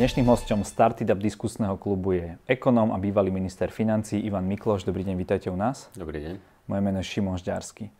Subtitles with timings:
[0.00, 4.88] Dnešným hostom Startup diskusného klubu je ekonóm a bývalý minister financí Ivan Mikloš.
[4.88, 5.92] Dobrý deň, vítajte u nás.
[5.92, 6.34] Dobrý deň.
[6.72, 7.92] Moje meno je Šimon Žďarsky.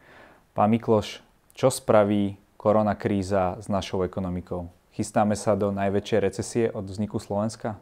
[0.56, 1.20] Pán Mikloš,
[1.52, 4.72] čo spraví korona kríza s našou ekonomikou?
[4.96, 7.76] Chystáme sa do najväčšej recesie od vzniku Slovenska?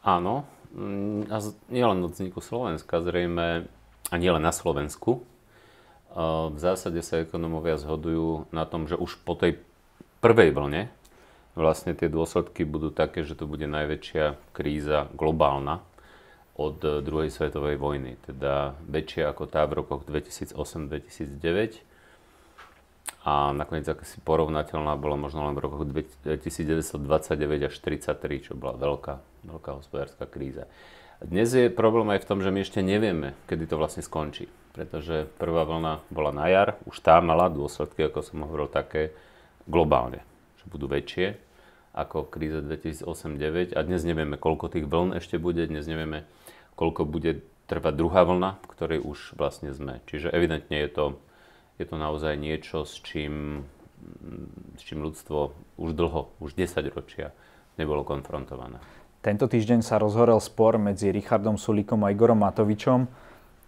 [0.00, 1.36] Áno, mm, a
[1.68, 3.68] nielen od vzniku Slovenska, zrejme,
[4.08, 5.20] a nielen na Slovensku.
[6.16, 9.60] V zásade sa ekonomovia zhodujú na tom, že už po tej
[10.24, 10.88] prvej vlne
[11.54, 15.82] vlastne tie dôsledky budú také, že to bude najväčšia kríza globálna
[16.54, 18.14] od druhej svetovej vojny.
[18.26, 21.82] Teda väčšia ako tá v rokoch 2008-2009
[23.24, 27.00] a nakoniec si porovnateľná bola možno len v rokoch 1929
[27.68, 29.14] až 1933, čo bola veľká,
[29.48, 30.68] veľká hospodárska kríza.
[31.24, 34.44] Dnes je problém aj v tom, že my ešte nevieme, kedy to vlastne skončí.
[34.74, 39.14] Pretože prvá vlna bola na jar, už tá mala dôsledky, ako som hovoril, také
[39.64, 40.20] globálne,
[40.60, 41.38] že budú väčšie
[41.94, 46.26] ako kríza 2008-2009 a dnes nevieme, koľko tých vln ešte bude, dnes nevieme,
[46.74, 50.02] koľko bude trvať druhá vlna, v ktorej už vlastne sme.
[50.10, 51.04] Čiže evidentne je to,
[51.78, 53.64] je to naozaj niečo, s čím,
[54.74, 57.30] s čím ľudstvo už dlho, už 10 ročia
[57.78, 58.82] nebolo konfrontované.
[59.24, 63.08] Tento týždeň sa rozhorel spor medzi Richardom Sulíkom a Igorom Matovičom.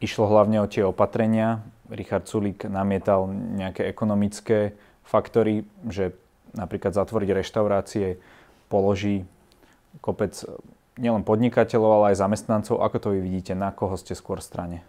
[0.05, 1.65] Išlo hlavne o tie opatrenia.
[1.89, 6.13] Richard Sulík namietal nejaké ekonomické faktory, že
[6.57, 8.17] napríklad zatvoriť reštaurácie
[8.73, 9.29] položí
[10.01, 10.33] kopec
[10.97, 12.81] nielen podnikateľov, ale aj zamestnancov.
[12.81, 13.53] Ako to vy vidíte?
[13.53, 14.83] Na koho ste skôr strane?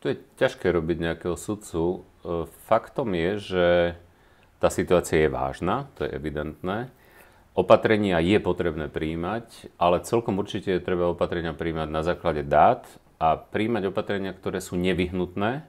[0.00, 1.82] To je ťažké robiť nejakého sudcu.
[1.82, 1.98] E,
[2.70, 3.66] faktom je, že
[4.62, 6.88] tá situácia je vážna, to je evidentné.
[7.54, 12.82] Opatrenia je potrebné príjmať, ale celkom určite je treba opatrenia príjmať na základe dát
[13.22, 15.62] a príjmať opatrenia, ktoré sú nevyhnutné,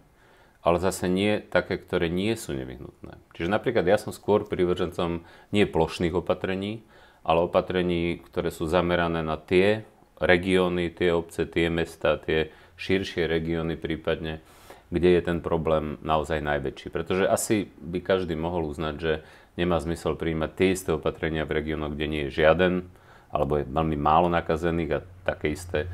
[0.65, 3.21] ale zase nie také, ktoré nie sú nevyhnutné.
[3.37, 5.21] Čiže napríklad ja som skôr privržencom
[5.53, 6.81] nie plošných opatrení,
[7.21, 9.85] ale opatrení, ktoré sú zamerané na tie
[10.17, 12.49] regióny, tie obce, tie mesta, tie
[12.81, 14.41] širšie regióny prípadne,
[14.89, 16.89] kde je ten problém naozaj najväčší.
[16.89, 19.13] Pretože asi by každý mohol uznať, že
[19.61, 22.89] nemá zmysel príjmať tie isté opatrenia v regiónoch, kde nie je žiaden,
[23.29, 25.85] alebo je veľmi málo nakazených a také isté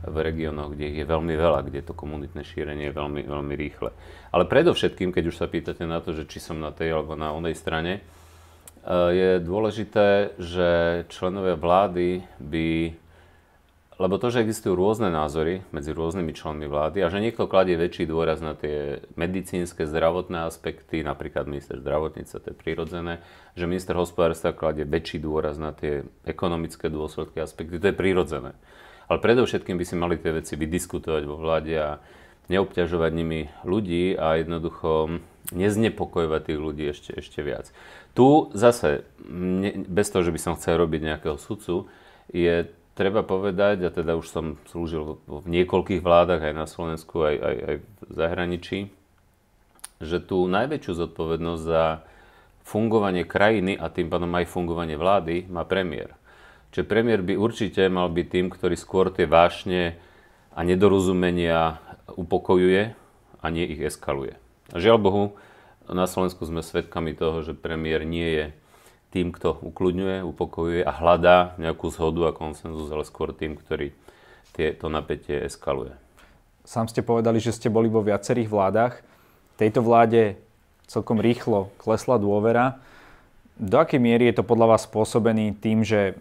[0.00, 3.92] v regiónoch, kde ich je veľmi veľa, kde to komunitné šírenie je veľmi, veľmi rýchle.
[4.30, 7.34] Ale predovšetkým, keď už sa pýtate na to, že či som na tej alebo na
[7.34, 10.68] onej strane, eh, je dôležité, že
[11.10, 12.94] členovia vlády by
[14.00, 18.08] lebo to, že existujú rôzne názory medzi rôznymi členmi vlády a že niekto kladie väčší
[18.08, 23.20] dôraz na tie medicínske, zdravotné aspekty, napríklad minister zdravotníca, to je prirodzené,
[23.52, 28.56] že minister hospodárstva kladie väčší dôraz na tie ekonomické dôsledky, aspekty, to je prirodzené.
[29.04, 32.00] Ale predovšetkým by si mali tie veci vydiskutovať vo vláde a
[32.48, 35.20] neobťažovať nimi ľudí a jednoducho
[35.50, 37.68] neznepokojovať tých ľudí ešte, ešte viac.
[38.14, 39.06] Tu zase,
[39.86, 41.90] bez toho, že by som chcel robiť nejakého sudcu,
[42.30, 47.36] je treba povedať, a teda už som slúžil v niekoľkých vládach aj na Slovensku, aj,
[47.38, 48.78] aj, aj v zahraničí,
[50.00, 51.84] že tú najväčšiu zodpovednosť za
[52.64, 56.14] fungovanie krajiny a tým pádom aj fungovanie vlády má premiér.
[56.70, 59.98] Čiže premiér by určite mal byť tým, ktorý skôr tie vášne
[60.54, 61.82] a nedorozumenia
[62.16, 62.94] upokojuje
[63.40, 64.38] a nie ich eskaluje.
[64.70, 65.24] Žiaľ Bohu,
[65.90, 68.46] na Slovensku sme svedkami toho, že premiér nie je
[69.10, 73.90] tým, kto ukludňuje, upokojuje a hľadá nejakú zhodu a konsenzus, ale skôr tým, ktorý
[74.54, 75.96] to napätie eskaluje.
[76.68, 79.00] Sám ste povedali, že ste boli vo viacerých vládach.
[79.56, 80.36] Tejto vláde
[80.84, 82.76] celkom rýchlo klesla dôvera.
[83.56, 86.14] Do akej miery je to podľa vás spôsobený tým, že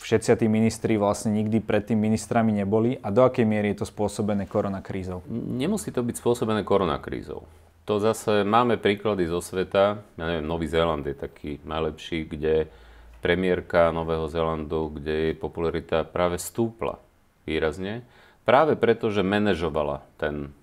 [0.00, 4.48] všetci tí ministri vlastne nikdy predtým ministrami neboli a do akej miery je to spôsobené
[4.48, 5.24] koronakrízou?
[5.32, 7.44] Nemusí to byť spôsobené koronakrízou.
[7.82, 9.98] To zase máme príklady zo sveta.
[10.14, 12.70] Ja neviem, Nový Zéland je taký najlepší, kde
[13.18, 17.02] premiérka Nového Zélandu, kde jej popularita práve stúpla
[17.42, 18.06] výrazne.
[18.46, 20.54] Práve preto, že manažovala ten,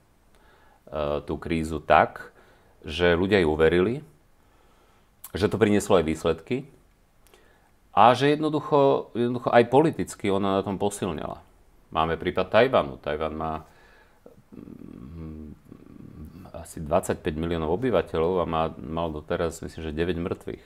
[0.91, 2.31] uh, tú krízu tak,
[2.88, 3.96] že ľudia ju uverili,
[5.35, 6.67] že to prinieslo aj výsledky
[7.94, 11.41] a že jednoducho, jednoducho aj politicky ona na tom posilňala.
[11.90, 13.02] Máme prípad Tajvanu.
[13.02, 13.66] Tajvan má
[16.53, 20.66] asi 25 miliónov obyvateľov a má, mal doteraz, myslím, že 9 mŕtvych.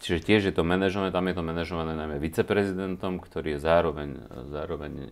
[0.00, 4.10] Čiže tiež je to manažované, tam je to manažované najmä viceprezidentom, ktorý je zároveň,
[4.48, 5.06] zároveň e,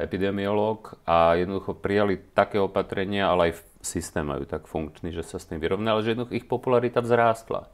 [0.00, 5.44] epidemiológ a jednoducho prijali také opatrenia, ale aj systém majú tak funkčný, že sa s
[5.44, 7.68] tým vyrovnali, že jednoducho ich popularita vzrástla.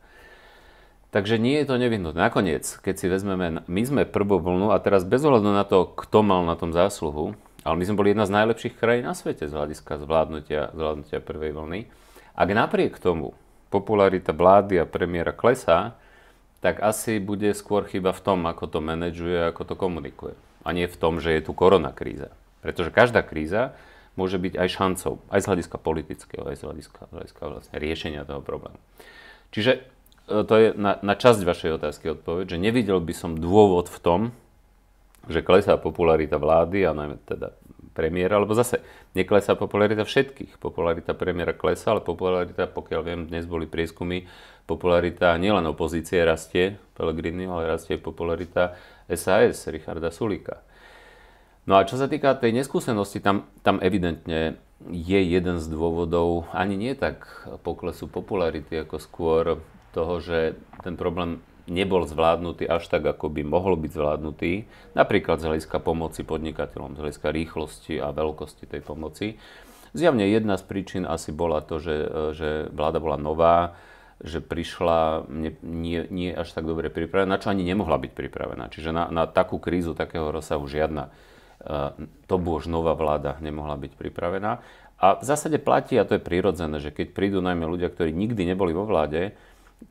[1.16, 2.28] Takže nie je to nevyhnutné.
[2.28, 6.20] Nakoniec, keď si vezmeme, my sme prvú vlnu a teraz bez ohľadu na to, kto
[6.20, 7.32] mal na tom zásluhu,
[7.64, 11.56] ale my sme boli jedna z najlepších krajín na svete z hľadiska zvládnutia, zvládnutia prvej
[11.56, 11.88] vlny.
[12.36, 13.32] Ak napriek tomu
[13.72, 15.96] popularita vlády a premiéra klesá,
[16.60, 20.36] tak asi bude skôr chyba v tom, ako to manažuje, ako to komunikuje.
[20.68, 22.28] A nie v tom, že je tu korona kríza.
[22.60, 23.72] Pretože každá kríza
[24.20, 28.44] môže byť aj šancou, aj z hľadiska politického, aj z hľadiska, hľadiska vlastne riešenia toho
[28.44, 28.76] problému.
[29.56, 29.95] Čiže
[30.26, 34.20] to je na, na časť vašej otázky odpoveď, že nevidel by som dôvod v tom,
[35.30, 37.54] že klesá popularita vlády a najmä teda
[37.96, 38.84] premiéra, alebo zase
[39.16, 40.60] neklesá popularita všetkých.
[40.60, 44.28] Popularita premiéra klesá, ale popularita, pokiaľ viem, dnes boli prieskumy,
[44.68, 48.76] popularita nielen opozície rastie, Pellegrini, ale rastie popularita
[49.08, 50.60] SAS, Richarda Sulika.
[51.66, 56.76] No a čo sa týka tej neskúsenosti, tam, tam evidentne je jeden z dôvodov, ani
[56.78, 57.26] nie tak
[57.64, 59.44] poklesu popularity, ako skôr
[59.96, 64.52] toho, že ten problém nebol zvládnutý až tak, ako by mohol byť zvládnutý,
[64.94, 69.40] napríklad z hľadiska pomoci podnikateľom, z hľadiska rýchlosti a veľkosti tej pomoci.
[69.96, 71.96] Zjavne jedna z príčin asi bola to, že,
[72.36, 73.74] že vláda bola nová,
[74.20, 78.68] že prišla nie, nie, nie až tak dobre pripravená, na čo ani nemohla byť pripravená.
[78.68, 81.08] Čiže na, na takú krízu takého rozsahu žiadna
[82.28, 84.60] to už nová vláda nemohla byť pripravená.
[84.96, 88.48] A v zásade platí, a to je prirodzené, že keď prídu najmä ľudia, ktorí nikdy
[88.48, 89.36] neboli vo vláde,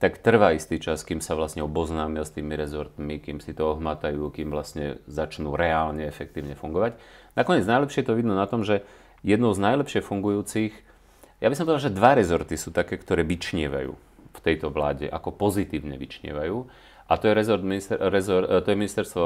[0.02, 4.34] tak trvá istý čas, kým sa vlastne oboznámia s tými rezortmi, kým si to ohmatajú,
[4.34, 6.98] kým vlastne začnú reálne, efektívne fungovať.
[7.38, 8.84] Nakoniec najlepšie to vidno na tom, že
[9.24, 10.74] jednou z najlepšie fungujúcich,
[11.40, 13.94] ja by som povedal, že dva rezorty sú také, ktoré vyčnievajú
[14.36, 16.68] v tejto vláde, ako pozitívne vyčnievajú.
[17.06, 17.64] A to je, rezort,
[18.10, 19.24] rezort, to je ministerstvo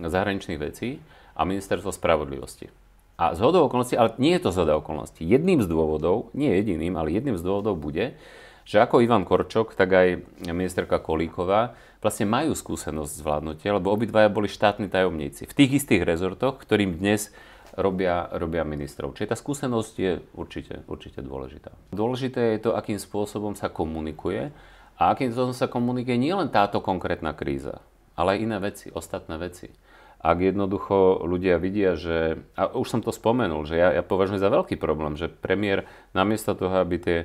[0.00, 0.96] zahraničných vecí
[1.36, 2.72] a ministerstvo spravodlivosti.
[3.18, 5.26] A z hodou okolností, ale nie je to zhoda okolností.
[5.26, 8.14] Jedným z dôvodov, nie jediným, ale jedným z dôvodov bude,
[8.68, 10.08] že ako Ivan Korčok, tak aj
[10.44, 11.72] ministerka Kolíková
[12.04, 17.32] vlastne majú skúsenosť zvládnutia, lebo obidvaja boli štátni tajomníci v tých istých rezortoch, ktorým dnes
[17.72, 19.16] robia, robia ministrov.
[19.16, 21.72] Čiže tá skúsenosť je určite, určite dôležitá.
[21.96, 24.52] Dôležité je to, akým spôsobom sa komunikuje
[25.00, 27.80] a akým spôsobom sa komunikuje nielen táto konkrétna kríza,
[28.20, 29.72] ale aj iné veci, ostatné veci
[30.18, 34.50] ak jednoducho ľudia vidia, že, a už som to spomenul, že ja, ja považujem za
[34.50, 37.18] veľký problém, že premiér namiesto toho, aby tie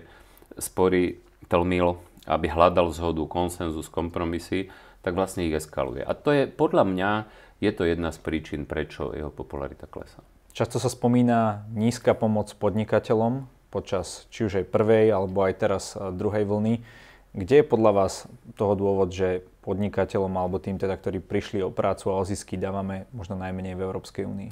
[0.62, 4.72] spory tlmil, aby hľadal zhodu, konsenzus, kompromisy,
[5.04, 6.04] tak vlastne ich eskaluje.
[6.04, 7.12] A to je, podľa mňa,
[7.60, 10.24] je to jedna z príčin, prečo jeho popularita klesá.
[10.54, 16.14] Často sa spomína nízka pomoc podnikateľom počas či už aj prvej, alebo aj teraz eh,
[16.14, 16.86] druhej vlny.
[17.34, 22.14] Kde je podľa vás toho dôvod, že podnikateľom alebo tým teda, ktorí prišli o prácu
[22.14, 24.52] a o zisky dávame možno najmenej v Európskej únii?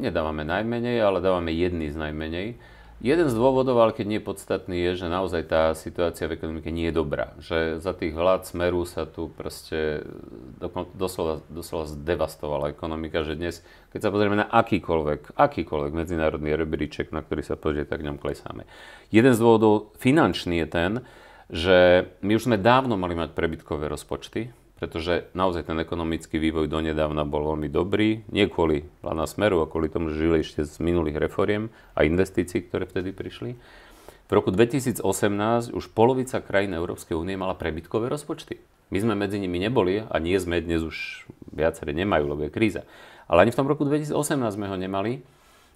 [0.00, 2.56] Nedávame najmenej, ale dávame jedný z najmenej.
[2.96, 6.88] Jeden z dôvodov, ale keď nie podstatný, je, že naozaj tá situácia v ekonomike nie
[6.88, 7.36] je dobrá.
[7.44, 10.00] Že za tých vlád Smeru sa tu proste
[10.96, 13.60] doslova, doslova zdevastovala ekonomika, že dnes,
[13.92, 18.64] keď sa pozrieme na akýkoľvek, akýkoľvek medzinárodný rebríček, na ktorý sa pozrie, tak ňom klesáme.
[19.12, 20.92] Jeden z dôvodov finančný je ten,
[21.52, 27.24] že my už sme dávno mali mať prebytkové rozpočty, pretože naozaj ten ekonomický vývoj donedávna
[27.24, 31.16] bol veľmi dobrý, nie kvôli plána Smeru, a kvôli tomu, že žili ešte z minulých
[31.16, 33.56] reforiem a investícií, ktoré vtedy prišli.
[34.26, 35.00] V roku 2018
[35.72, 38.58] už polovica krajín Európskej únie mala prebytkové rozpočty.
[38.90, 42.82] My sme medzi nimi neboli a nie sme dnes už viaceré nemajú, lebo je kríza.
[43.26, 44.14] Ale ani v tom roku 2018
[44.54, 45.22] sme ho nemali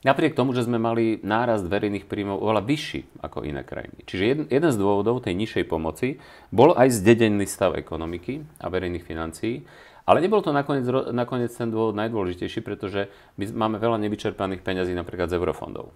[0.01, 4.01] Napriek tomu, že sme mali nárast verejných príjmov oveľa vyšší ako iné krajiny.
[4.09, 6.17] Čiže jeden, jeden z dôvodov tej nižšej pomoci
[6.49, 9.69] bol aj zdedený stav ekonomiky a verejných financií,
[10.09, 15.29] ale nebol to nakoniec, nakoniec ten dôvod najdôležitejší, pretože my máme veľa nevyčerpaných peňazí napríklad
[15.29, 15.93] z eurofondov.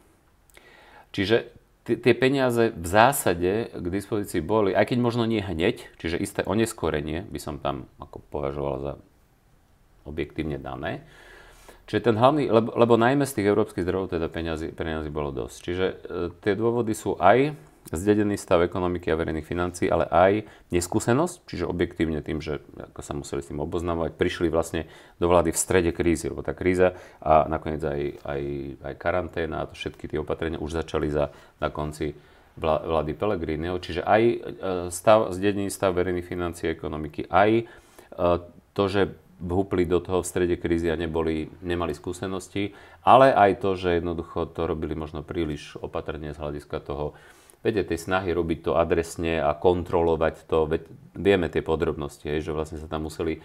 [1.17, 1.49] Čiže
[1.85, 7.25] tie peniaze v zásade k dispozícii boli, aj keď možno nie hneď, čiže isté oneskorenie
[7.25, 8.93] by som tam ako považoval za
[10.05, 11.05] objektívne dané,
[11.85, 15.57] Čiže ten hlavný, lebo, lebo najmä z tých európskych zdrojov teda peniazy, peniazy bolo dosť.
[15.61, 15.95] Čiže e,
[16.41, 17.53] tie dôvody sú aj
[17.93, 23.13] zdedený stav ekonomiky a verejných financií, ale aj neskúsenosť, čiže objektívne tým, že ako sa
[23.13, 24.89] museli s tým oboznamovať, prišli vlastne
[25.21, 28.43] do vlády v strede krízy, lebo tá kríza a nakoniec aj, aj,
[28.81, 31.29] aj karanténa a to všetky tie opatrenia už začali za,
[31.61, 32.17] na konci
[32.57, 34.37] vlády Pellegriniho, čiže aj e,
[34.89, 37.65] stav, zdedený stav verejných financií a ekonomiky, aj e,
[38.73, 43.75] to, že vhúpli do toho v strede krízy a neboli, nemali skúsenosti, ale aj to,
[43.75, 47.19] že jednoducho to robili možno príliš opatrne z hľadiska toho,
[47.65, 50.69] viete, tej snahy robiť to adresne a kontrolovať to,
[51.17, 53.41] vieme tie podrobnosti, že vlastne sa tam museli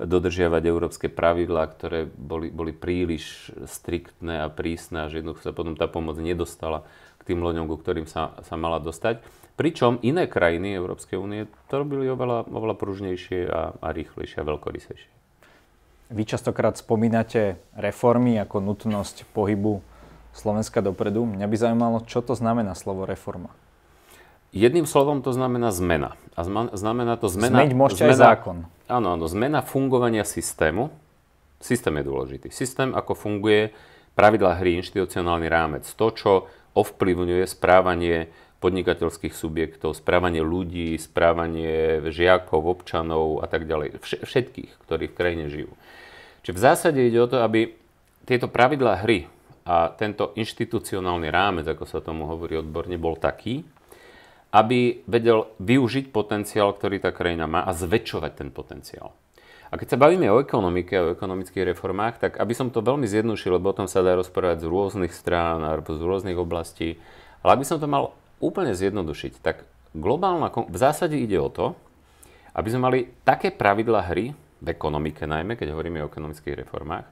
[0.00, 5.86] dodržiavať európske pravidlá, ktoré boli, boli príliš striktné a prísne že jednoducho sa potom tá
[5.92, 6.88] pomoc nedostala
[7.20, 9.20] k tým loďom, ku ktorým sa, sa mala dostať.
[9.60, 15.19] Pričom iné krajiny Európskej únie to robili oveľa, oveľa pružnejšie a, a rýchlejšie a veľkorysejšie.
[16.10, 19.78] Vy častokrát spomínate reformy ako nutnosť pohybu
[20.34, 21.22] Slovenska dopredu.
[21.22, 23.54] Mňa by zaujímalo, čo to znamená slovo reforma.
[24.50, 26.18] Jedným slovom to znamená zmena.
[26.34, 26.42] A
[26.74, 27.62] znamená to zmena...
[27.62, 28.56] Zmeť môžete zmena, aj zákon.
[28.90, 30.90] Áno, áno, zmena fungovania systému.
[31.62, 32.48] Systém je dôležitý.
[32.50, 33.70] Systém, ako funguje
[34.18, 35.86] pravidlá hry, inštitucionálny rámec.
[35.94, 43.96] To, čo ovplyvňuje správanie podnikateľských subjektov, správanie ľudí, správanie žiakov, občanov a tak ďalej.
[44.04, 45.72] Všetkých, ktorí v krajine žijú.
[46.44, 47.72] Čiže v zásade ide o to, aby
[48.28, 49.28] tieto pravidlá hry
[49.64, 53.64] a tento inštitucionálny rámec, ako sa tomu hovorí odborne, bol taký,
[54.52, 59.16] aby vedel využiť potenciál, ktorý tá krajina má a zväčšovať ten potenciál.
[59.70, 63.06] A keď sa bavíme o ekonomike a o ekonomických reformách, tak aby som to veľmi
[63.06, 66.98] zjednodušil, lebo o tom sa dá rozprávať z rôznych strán alebo z rôznych oblastí,
[67.46, 68.10] ale aby som to mal
[68.40, 71.76] úplne zjednodušiť, tak globálna, v zásade ide o to,
[72.56, 77.08] aby sme mali také pravidla hry, v ekonomike najmä, keď hovoríme o ekonomických reformách,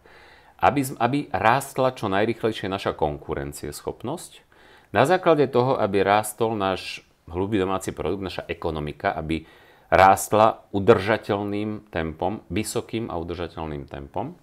[0.61, 4.45] aby, aby rástla čo najrychlejšie naša konkurencieschopnosť,
[4.93, 9.45] na základe toho, aby rástol náš hlubý domáci produkt, naša ekonomika, aby
[9.89, 14.37] rástla udržateľným tempom, vysokým a udržateľným tempom,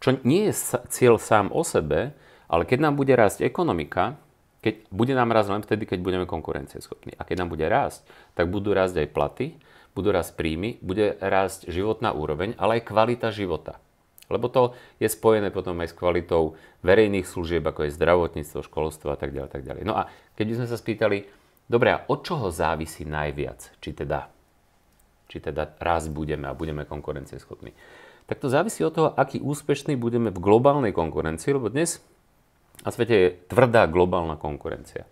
[0.00, 2.12] čo nie je cieľ sám o sebe,
[2.48, 4.20] ale keď nám bude rásť ekonomika,
[4.64, 7.12] keď bude nám rásť len vtedy, keď budeme konkurencieschopní.
[7.20, 9.46] A keď nám bude rásť, tak budú rásť aj platy,
[9.92, 13.76] budú rásť príjmy, bude rásť životná úroveň, ale aj kvalita života.
[14.32, 19.20] Lebo to je spojené potom aj s kvalitou verejných služieb, ako je zdravotníctvo, školstvo a
[19.20, 19.52] tak ďalej.
[19.52, 19.84] Tak ďalej.
[19.84, 21.28] No a keď by sme sa spýtali,
[21.68, 23.76] dobre, a od čoho závisí najviac?
[23.84, 24.32] Či teda
[25.28, 27.72] či teda raz budeme a budeme konkurencieschopní.
[28.30, 32.00] Tak to závisí od toho, aký úspešný budeme v globálnej konkurencii, lebo dnes
[32.84, 35.08] na svete je tvrdá globálna konkurencia.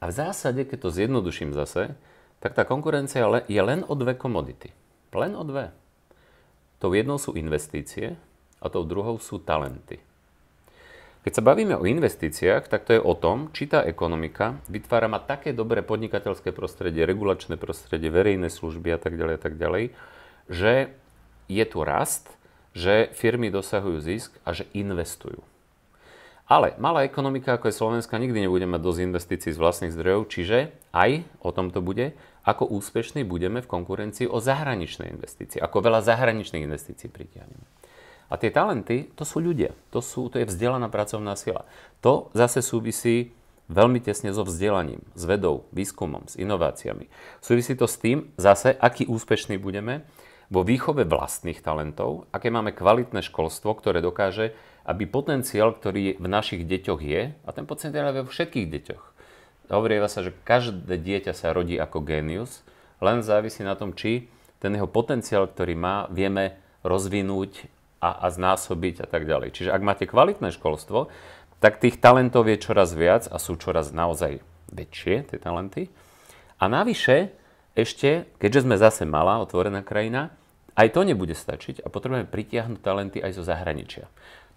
[0.00, 1.94] A v zásade, keď to zjednoduším zase,
[2.40, 4.72] tak tá konkurencia je len o dve komodity.
[5.14, 5.72] Len o dve.
[6.82, 8.18] Tou jednou sú investície
[8.60, 10.00] a tou druhou sú talenty.
[11.24, 15.24] Keď sa bavíme o investíciách, tak to je o tom, či tá ekonomika vytvára ma
[15.24, 19.96] také dobré podnikateľské prostredie, regulačné prostredie, verejné služby a tak ďalej a tak ďalej,
[20.52, 20.92] že
[21.48, 22.28] je tu rast,
[22.76, 25.40] že firmy dosahujú zisk a že investujú.
[26.44, 30.76] Ale malá ekonomika, ako je Slovenska, nikdy nebude mať dosť investícií z vlastných zdrojov, čiže
[30.92, 32.12] aj o tom to bude,
[32.44, 37.64] ako úspešní budeme v konkurencii o zahraničné investície, ako veľa zahraničných investícií pritiahneme.
[38.28, 41.64] A tie talenty, to sú ľudia, to, sú, to je vzdelaná pracovná sila.
[42.04, 43.32] To zase súvisí
[43.72, 47.08] veľmi tesne so vzdelaním, s vedou, výskumom, s inováciami.
[47.40, 50.04] Súvisí to s tým zase, aký úspešný budeme
[50.52, 54.52] vo výchove vlastných talentov, aké máme kvalitné školstvo, ktoré dokáže,
[54.84, 59.04] aby potenciál, ktorý v našich deťoch je, a ten potenciál je vo všetkých deťoch.
[59.72, 62.60] Hovorí sa, že každé dieťa sa rodí ako génius,
[63.00, 64.28] len závisí na tom, či
[64.60, 67.68] ten jeho potenciál, ktorý má, vieme rozvinúť
[68.00, 69.56] a, a znásobiť a tak ďalej.
[69.56, 71.08] Čiže ak máte kvalitné školstvo,
[71.64, 75.88] tak tých talentov je čoraz viac a sú čoraz naozaj väčšie tie talenty.
[76.60, 77.32] A navyše,
[77.72, 80.36] ešte, keďže sme zase malá, otvorená krajina,
[80.76, 84.10] aj to nebude stačiť a potrebujeme pritiahnuť talenty aj zo zahraničia.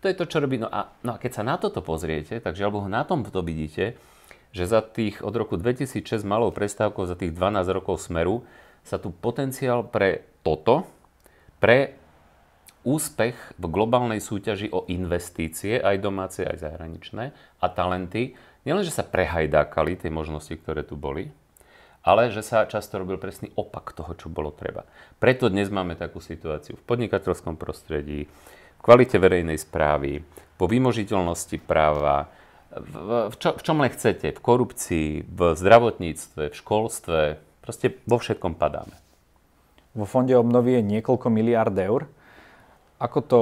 [0.07, 0.55] To je to, čo robí.
[0.55, 3.43] No a, no a keď sa na toto pozriete, tak žiaľ Bohu, na tom to
[3.43, 3.99] vidíte,
[4.55, 8.47] že za tých od roku 2006 malou prestávkou, za tých 12 rokov smeru,
[8.87, 10.87] sa tu potenciál pre toto,
[11.59, 11.99] pre
[12.87, 18.31] úspech v globálnej súťaži o investície, aj domáce, aj zahraničné, a talenty,
[18.63, 21.35] nielenže sa prehajdákali tie možnosti, ktoré tu boli,
[22.07, 24.87] ale že sa často robil presný opak toho, čo bolo treba.
[25.19, 28.31] Preto dnes máme takú situáciu v podnikateľskom prostredí,
[28.77, 30.21] v kvalite verejnej správy,
[30.57, 32.29] po vymožiteľnosti práva,
[32.73, 32.93] v,
[33.33, 37.19] v, čo, v čom len chcete, v korupcii, v zdravotníctve, v školstve,
[37.61, 38.93] proste vo všetkom padáme.
[39.97, 42.05] Vo fonde obnovy je niekoľko miliard eur.
[43.01, 43.41] Ako to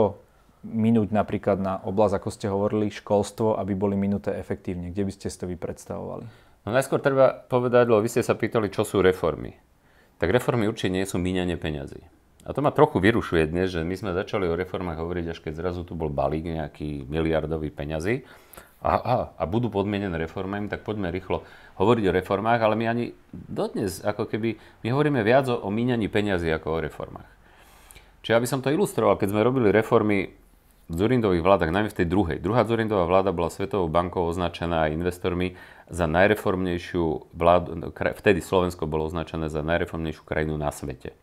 [0.63, 4.89] minúť napríklad na oblasť, ako ste hovorili, školstvo, aby boli minuté efektívne?
[4.89, 6.25] Kde by ste si to vy predstavovali?
[6.65, 9.53] No najskôr treba povedať, lebo vy ste sa pýtali, čo sú reformy.
[10.17, 12.01] Tak reformy určite nie sú míňanie peňazí.
[12.45, 15.53] A to ma trochu vyrušuje dnes, že my sme začali o reformách hovoriť, až keď
[15.57, 18.21] zrazu tu bol balík nejaký miliardový peňazí
[18.85, 21.41] a, a, a budú podmienené reformami, tak poďme rýchlo
[21.81, 26.05] hovoriť o reformách, ale my ani dodnes, ako keby, my hovoríme viac o, o míňaní
[26.05, 27.29] peňazí ako o reformách.
[28.21, 30.37] Čiže aby som to ilustroval, keď sme robili reformy
[30.85, 32.37] v Zurindových vládach, najmä v tej druhej.
[32.37, 35.57] Druhá Zurindová vláda bola Svetovou bankou označená aj investormi
[35.89, 37.89] za najreformnejšiu vládu,
[38.21, 41.17] vtedy Slovensko bolo označené za najreformnejšiu krajinu na svete.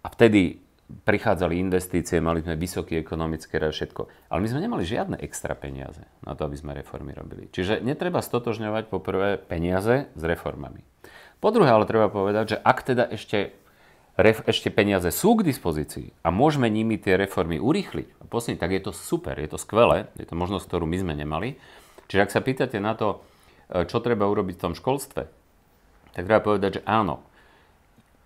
[0.00, 4.10] A vtedy prichádzali investície, mali sme vysoký ekonomický rast, všetko.
[4.32, 7.46] Ale my sme nemali žiadne extra peniaze na to, aby sme reformy robili.
[7.46, 10.82] Čiže netreba stotožňovať poprvé peniaze s reformami.
[11.38, 13.54] Po druhé, ale treba povedať, že ak teda ešte
[14.20, 18.74] ref, ešte peniaze sú k dispozícii a môžeme nimi tie reformy urýchliť a posilniť, tak
[18.76, 21.56] je to super, je to skvelé, je to možnosť, ktorú my sme nemali.
[22.12, 23.24] Čiže ak sa pýtate na to,
[23.72, 25.22] e, čo treba urobiť v tom školstve,
[26.10, 27.22] tak treba povedať, že áno,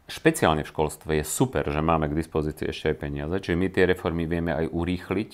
[0.09, 3.85] špeciálne v školstve je super, že máme k dispozícii ešte aj peniaze, čiže my tie
[3.89, 5.31] reformy vieme aj urýchliť,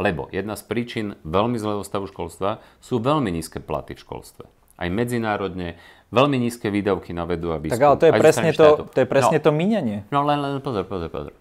[0.00, 4.44] lebo jedna z príčin veľmi zlého stavu školstva sú veľmi nízke platy v školstve.
[4.74, 5.78] Aj medzinárodne,
[6.10, 7.78] veľmi nízke výdavky na vedu a výskum.
[7.78, 9.98] Tak ale to je presne, to, to, je presne no, to míňanie.
[10.10, 11.34] No len, len pozor, pozor, pozor.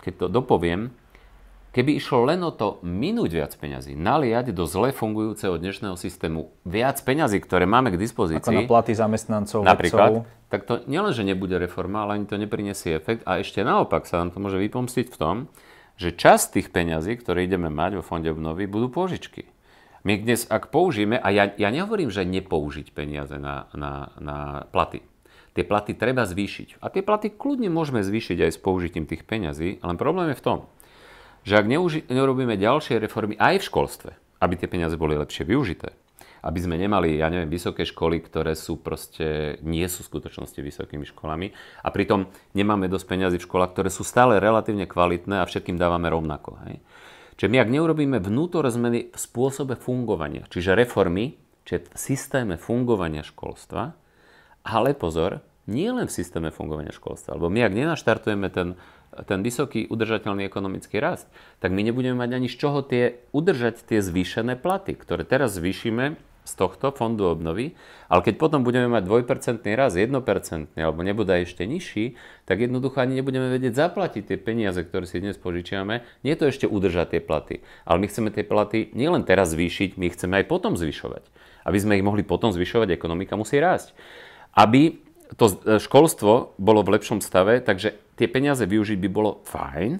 [0.00, 0.88] Keď to dopoviem,
[1.74, 7.02] Keby išlo len o to minúť viac peňazí, naliať do zle fungujúceho dnešného systému viac
[7.02, 8.46] peňazí, ktoré máme k dispozícii.
[8.46, 10.50] Ako na platy zamestnancov, napríklad, vedcov.
[10.54, 13.26] tak to nielenže nebude reforma, ale ani to neprinesie efekt.
[13.26, 15.36] A ešte naopak sa nám to môže vypomstiť v tom,
[15.98, 19.50] že časť tých peňazí, ktoré ideme mať vo fonde obnovy, budú pôžičky.
[20.06, 24.36] My dnes, ak použijeme, a ja, ja nehovorím, že nepoužiť peniaze na, na, na
[24.70, 25.02] platy.
[25.58, 26.78] Tie platy treba zvýšiť.
[26.78, 30.46] A tie platy kľudne môžeme zvýšiť aj s použitím tých peňazí, ale problém je v
[30.46, 30.58] tom,
[31.44, 34.10] že ak neuži- neurobíme ďalšie reformy aj v školstve,
[34.40, 35.92] aby tie peniaze boli lepšie využité,
[36.44, 41.08] aby sme nemali, ja neviem, vysoké školy, ktoré sú proste, nie sú v skutočnosti vysokými
[41.08, 41.52] školami
[41.84, 46.08] a pritom nemáme dosť peniazy v školách, ktoré sú stále relatívne kvalitné a všetkým dávame
[46.12, 46.60] rovnako.
[46.68, 46.80] Hej.
[47.40, 51.34] Čiže my, ak neurobíme vnútorné zmeny v spôsobe fungovania, čiže reformy,
[51.66, 53.96] čiže v systéme fungovania školstva,
[54.64, 58.76] ale pozor, nie len v systéme fungovania školstva, lebo my, ak nenaštartujeme ten
[59.22, 61.30] ten vysoký udržateľný ekonomický rast,
[61.62, 66.18] tak my nebudeme mať ani z čoho tie, udržať tie zvýšené platy, ktoré teraz zvýšime
[66.44, 67.72] z tohto fondu obnovy,
[68.12, 73.16] ale keď potom budeme mať 2% rast, 1% alebo nebude ešte nižší, tak jednoducho ani
[73.16, 76.04] nebudeme vedieť zaplatiť tie peniaze, ktoré si dnes požičiame.
[76.20, 79.96] Nie je to ešte udržať tie platy, ale my chceme tie platy nielen teraz zvýšiť,
[79.96, 81.24] my chceme aj potom zvyšovať.
[81.64, 83.96] Aby sme ich mohli potom zvyšovať, ekonomika musí rásť.
[84.52, 85.00] Aby
[85.34, 89.98] to e, školstvo bolo v lepšom stave, takže tie peniaze využiť by bolo fajn,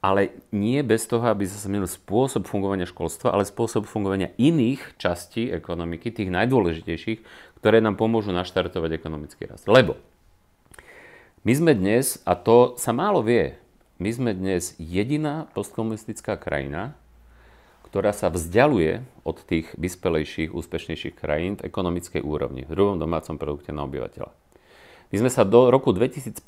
[0.00, 5.52] ale nie bez toho, aby sa zmenil spôsob fungovania školstva, ale spôsob fungovania iných častí
[5.52, 7.20] ekonomiky, tých najdôležitejších,
[7.60, 9.68] ktoré nám pomôžu naštartovať ekonomický rast.
[9.68, 10.00] Lebo
[11.44, 13.60] my sme dnes, a to sa málo vie,
[14.00, 16.96] my sme dnes jediná postkomunistická krajina,
[17.90, 23.74] ktorá sa vzdialuje od tých vyspelejších, úspešnejších krajín v ekonomickej úrovni, v druhom domácom produkte
[23.74, 24.30] na obyvateľa.
[25.10, 26.38] My sme sa do roku 2015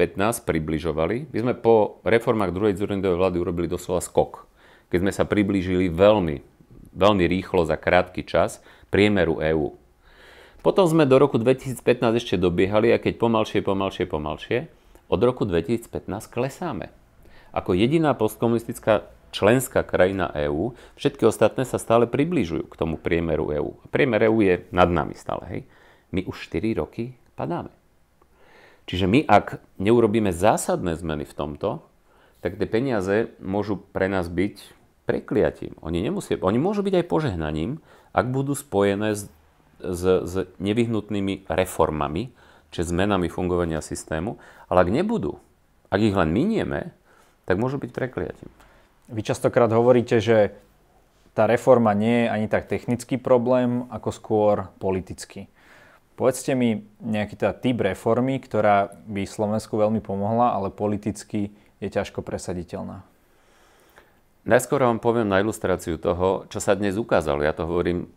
[0.46, 1.34] približovali.
[1.34, 4.46] My sme po reformách druhej Zurindovej vlády urobili doslova skok.
[4.86, 6.46] Keď sme sa priblížili veľmi,
[6.94, 8.62] veľmi rýchlo za krátky čas
[8.94, 9.74] priemeru EÚ.
[10.62, 11.82] Potom sme do roku 2015
[12.22, 14.70] ešte dobiehali a keď pomalšie, pomalšie, pomalšie,
[15.10, 16.94] od roku 2015 klesáme.
[17.50, 23.80] Ako jediná postkomunistická členská krajina EÚ, všetky ostatné sa stále približujú k tomu priemeru EÚ.
[23.88, 25.42] Priemer EÚ je nad nami stále.
[25.48, 25.60] Hej.
[26.12, 27.72] My už 4 roky padáme.
[28.84, 31.82] Čiže my, ak neurobíme zásadné zmeny v tomto,
[32.44, 34.56] tak tie peniaze môžu pre nás byť
[35.06, 35.78] prekliatím.
[35.80, 37.78] Oni, nemusia, oni môžu byť aj požehnaním,
[38.12, 39.30] ak budú spojené s,
[39.80, 42.34] s, s nevyhnutnými reformami,
[42.72, 45.38] či zmenami fungovania systému, ale ak nebudú,
[45.92, 46.96] ak ich len minieme,
[47.44, 48.50] tak môžu byť prekliatím.
[49.10, 50.54] Vy častokrát hovoríte, že
[51.32, 55.48] tá reforma nie je ani tak technický problém, ako skôr politický.
[56.12, 62.20] Povedzte mi nejaký tá typ reformy, ktorá by Slovensku veľmi pomohla, ale politicky je ťažko
[62.20, 63.02] presaditeľná.
[64.44, 67.46] Najskôr vám poviem na ilustráciu toho, čo sa dnes ukázalo.
[67.46, 68.10] Ja to hovorím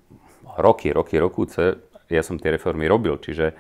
[0.60, 1.80] roky, roky, rokúce.
[2.12, 3.56] Ja som tie reformy robil, čiže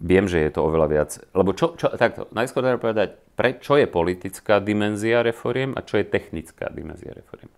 [0.00, 1.10] viem, že je to oveľa viac.
[1.36, 6.00] Lebo čo, čo takto, najskôr treba povedať, pre, čo je politická dimenzia reforiem a čo
[6.00, 7.52] je technická dimenzia reforiem.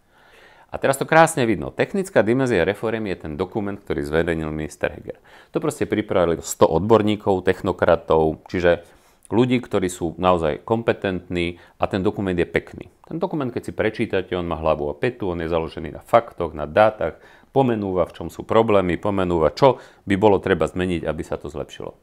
[0.75, 1.71] A teraz to krásne vidno.
[1.71, 5.23] Technická dimenzia reform je ten dokument, ktorý zverejnil minister Heger.
[5.55, 8.83] To proste pripravili 100 odborníkov, technokratov, čiže
[9.31, 12.91] ľudí, ktorí sú naozaj kompetentní a ten dokument je pekný.
[13.07, 16.51] Ten dokument, keď si prečítate, on má hlavu a petu, on je založený na faktoch,
[16.51, 17.23] na dátach,
[17.55, 19.79] pomenúva, v čom sú problémy, pomenúva, čo
[20.11, 21.95] by bolo treba zmeniť, aby sa to zlepšilo.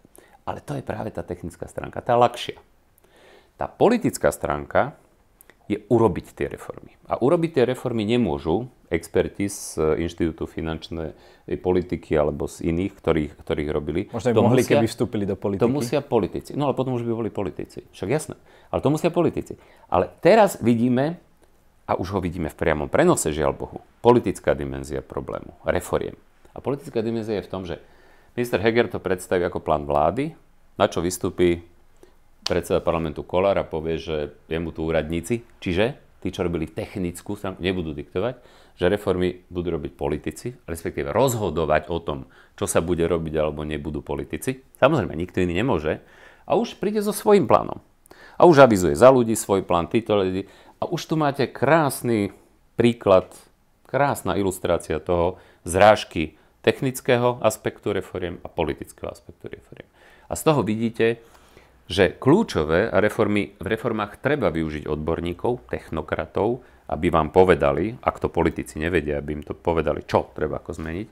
[0.46, 2.58] Ale to je práve tá technická stránka, tá ľahšia.
[3.62, 4.98] Tá politická stránka
[5.70, 6.98] je urobiť tie reformy.
[7.08, 11.16] A urobiť tie reformy nemôžu experti z Inštitútu finančnej
[11.64, 14.02] politiky alebo z iných, ktorých, ktorých robili.
[14.12, 15.64] Možno by to mohli, musia, keby vstúpili do politiky.
[15.64, 16.52] To musia politici.
[16.60, 17.88] No ale potom už by boli politici.
[17.96, 18.36] Však jasné.
[18.68, 19.56] Ale to musia politici.
[19.88, 21.24] Ale teraz vidíme,
[21.88, 26.20] a už ho vidíme v priamom prenose, žiaľ Bohu, politická dimenzia problému, reforiem.
[26.52, 27.80] A politická dimenzia je v tom, že
[28.36, 30.36] minister Heger to predstaví ako plán vlády,
[30.80, 31.62] na čo vystúpi
[32.42, 37.62] predseda parlamentu Kolár a povie, že jemu tu úradníci, čiže tí, čo robili technickú stránku,
[37.62, 38.36] nebudú diktovať,
[38.78, 42.26] že reformy budú robiť politici, respektíve rozhodovať o tom,
[42.58, 44.64] čo sa bude robiť alebo nebudú politici.
[44.82, 46.02] Samozrejme, nikto iný nemôže.
[46.50, 47.78] A už príde so svojím plánom.
[48.42, 50.50] A už avizuje za ľudí svoj plán, títo ľudí.
[50.82, 52.34] A už tu máte krásny
[52.74, 53.30] príklad,
[53.86, 59.90] krásna ilustrácia toho zrážky technického aspektu reforiem a politického aspektu reforiem.
[60.30, 61.20] A z toho vidíte,
[61.92, 68.80] že kľúčové reformy, v reformách treba využiť odborníkov, technokratov, aby vám povedali, ak to politici
[68.80, 71.08] nevedia, aby im to povedali, čo treba ako zmeniť,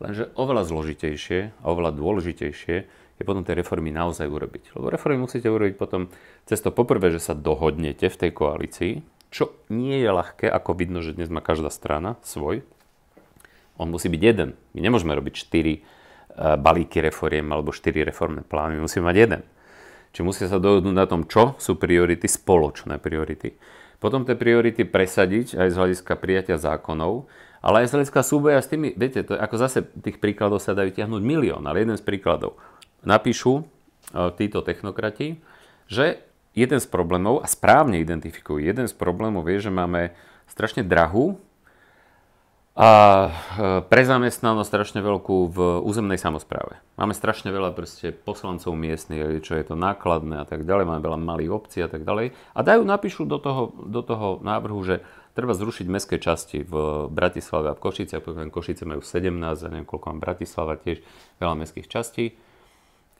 [0.00, 2.76] lenže oveľa zložitejšie a oveľa dôležitejšie
[3.14, 4.74] je potom tie reformy naozaj urobiť.
[4.74, 6.10] Lebo reformy musíte urobiť potom
[6.48, 8.92] cez to poprvé, že sa dohodnete v tej koalícii,
[9.30, 12.62] čo nie je ľahké, ako vidno, že dnes má každá strana svoj.
[13.78, 14.54] On musí byť jeden.
[14.76, 15.82] My nemôžeme robiť štyri eh,
[16.54, 18.78] balíky reforiem alebo štyri reformné plány.
[18.78, 19.42] My musíme mať jeden.
[20.14, 23.58] Čiže musia sa dohodnúť na tom, čo sú priority, spoločné priority.
[23.98, 27.26] Potom tie priority presadiť aj z hľadiska prijatia zákonov,
[27.64, 30.86] ale aj z hľadiska súboja s tými, viete, to ako zase tých príkladov sa dá
[30.86, 32.60] vytiahnuť milión, ale jeden z príkladov.
[33.02, 33.62] Napíšu e,
[34.36, 35.40] títo technokrati,
[35.88, 36.20] že
[36.52, 40.12] jeden z problémov, a správne identifikujú, jeden z problémov je, že máme
[40.46, 41.40] strašne drahú
[42.74, 43.30] a e,
[43.86, 46.82] prezamestnanosť strašne veľkú v územnej samozpráve.
[46.98, 51.18] Máme strašne veľa proste poslancov miestnych, čo je to nákladné a tak ďalej, máme veľa
[51.22, 52.34] malých obcí a tak ďalej.
[52.34, 55.06] A dajú, napíšu do toho, do toho návrhu, že
[55.38, 58.18] treba zrušiť mestské časti v Bratislave a v Košice.
[58.18, 60.98] Poviem, Košice majú 17, a neviem koľko mám Bratislava tiež,
[61.38, 62.34] veľa mestských častí.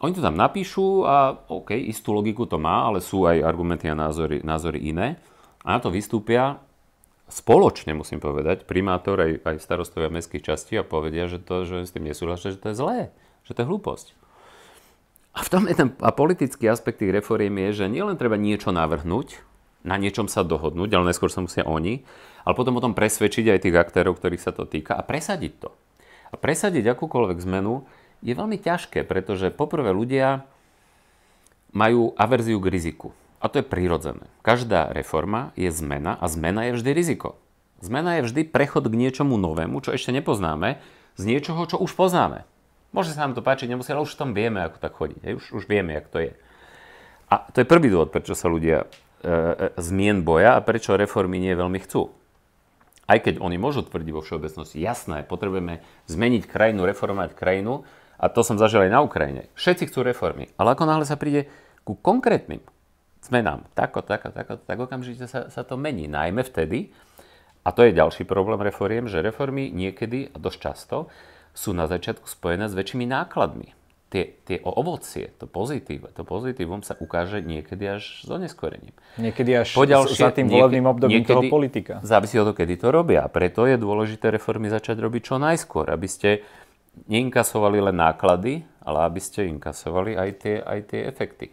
[0.02, 3.94] Oni to tam napíšu a OK, istú logiku to má, ale sú aj argumenty a
[3.94, 5.14] názory, názory iné.
[5.62, 6.58] A na to vystúpia
[7.28, 11.94] spoločne, musím povedať, primátor aj, aj starostovia mestských častí a povedia, že, to, že s
[11.94, 12.98] tým nesúhlasia, že to je zlé,
[13.48, 14.06] že to je hlúposť.
[15.34, 18.70] A v tom je ten a politický aspekt tých reforiem je, že nielen treba niečo
[18.70, 19.42] navrhnúť,
[19.84, 22.06] na niečom sa dohodnúť, ale neskôr sa musia oni,
[22.46, 25.70] ale potom o tom presvedčiť aj tých aktérov, ktorých sa to týka a presadiť to.
[26.32, 27.84] A presadiť akúkoľvek zmenu
[28.24, 30.48] je veľmi ťažké, pretože poprvé ľudia
[31.74, 33.10] majú averziu k riziku.
[33.44, 34.24] A to je prirodzené.
[34.40, 37.36] Každá reforma je zmena a zmena je vždy riziko.
[37.84, 40.80] Zmena je vždy prechod k niečomu novému, čo ešte nepoznáme,
[41.20, 42.48] z niečoho, čo už poznáme.
[42.96, 45.20] Môže sa nám to páčiť, nemusí, ale už v tom vieme, ako tak chodiť.
[45.36, 46.32] Už, už vieme, jak to je.
[47.28, 48.86] A to je prvý dôvod, prečo sa ľudia e,
[49.28, 52.16] e, zmien boja a prečo reformy nie veľmi chcú.
[53.04, 57.84] Aj keď oni môžu tvrdiť vo všeobecnosti, jasné, potrebujeme zmeniť krajinu, reformovať krajinu,
[58.16, 59.52] a to som zažil aj na Ukrajine.
[59.58, 61.50] Všetci chcú reformy, ale ako náhle sa príde
[61.84, 62.64] ku konkrétnym
[63.24, 63.64] zmenám.
[63.72, 66.04] Tako, tako, tako, tak okamžite sa, sa to mení.
[66.04, 66.92] Najmä vtedy,
[67.64, 70.96] a to je ďalší problém reforiem, že reformy niekedy a dosť často
[71.56, 73.72] sú na začiatku spojené s väčšími nákladmi.
[74.12, 78.94] Tie, tie ovocie, to pozitív, to pozitívum sa ukáže niekedy až s oneskorením.
[79.18, 81.94] Niekedy až Poďalšie, za tým volebným obdobím niekedy, toho politika.
[82.06, 83.26] Závisí od toho, kedy to robia.
[83.26, 86.46] Preto je dôležité reformy začať robiť čo najskôr, aby ste
[87.10, 91.50] neinkasovali len náklady, ale aby ste inkasovali aj tie, aj tie efekty.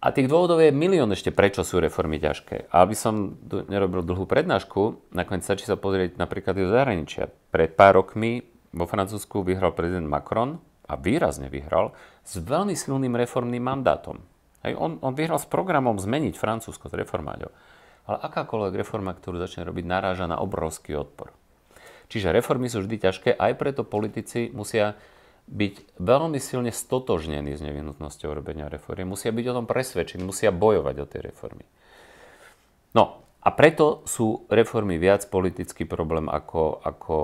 [0.00, 2.72] A tých dôvodov je milión ešte, prečo sú reformy ťažké.
[2.72, 3.36] A aby som
[3.68, 7.28] nerobil dlhú prednášku, nakoniec stačí sa pozrieť napríklad do zahraničia.
[7.52, 8.40] Pred pár rokmi
[8.72, 10.56] vo Francúzsku vyhral prezident Macron
[10.88, 11.92] a výrazne vyhral
[12.24, 14.24] s veľmi silným reformným mandátom.
[14.64, 17.52] Hej, on, on vyhral s programom zmeniť Francúzsko, s reformáďou.
[18.08, 21.36] Ale akákoľvek reforma, ktorú začne robiť, naráža na obrovský odpor.
[22.08, 24.96] Čiže reformy sú vždy ťažké, aj preto politici musia
[25.50, 29.02] byť veľmi silne stotožnení s nevyhnutnosťou robenia reformy.
[29.02, 31.66] Musia byť o tom presvedčení, musia bojovať o tie reformy.
[32.94, 37.16] No a preto sú reformy viac politický problém ako, ako,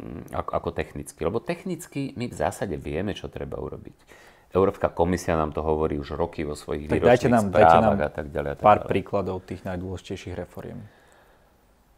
[0.00, 1.20] mm, ako, ako technický.
[1.28, 4.24] Lebo technicky my v zásade vieme, čo treba urobiť.
[4.56, 7.98] Európska komisia nám to hovorí už roky vo svojich tak výročných dajte nám, dajte nám
[8.00, 8.50] a tak ďalej.
[8.50, 8.88] A tak pár ďalej.
[8.88, 10.80] príkladov tých najdôležitejších reforiem.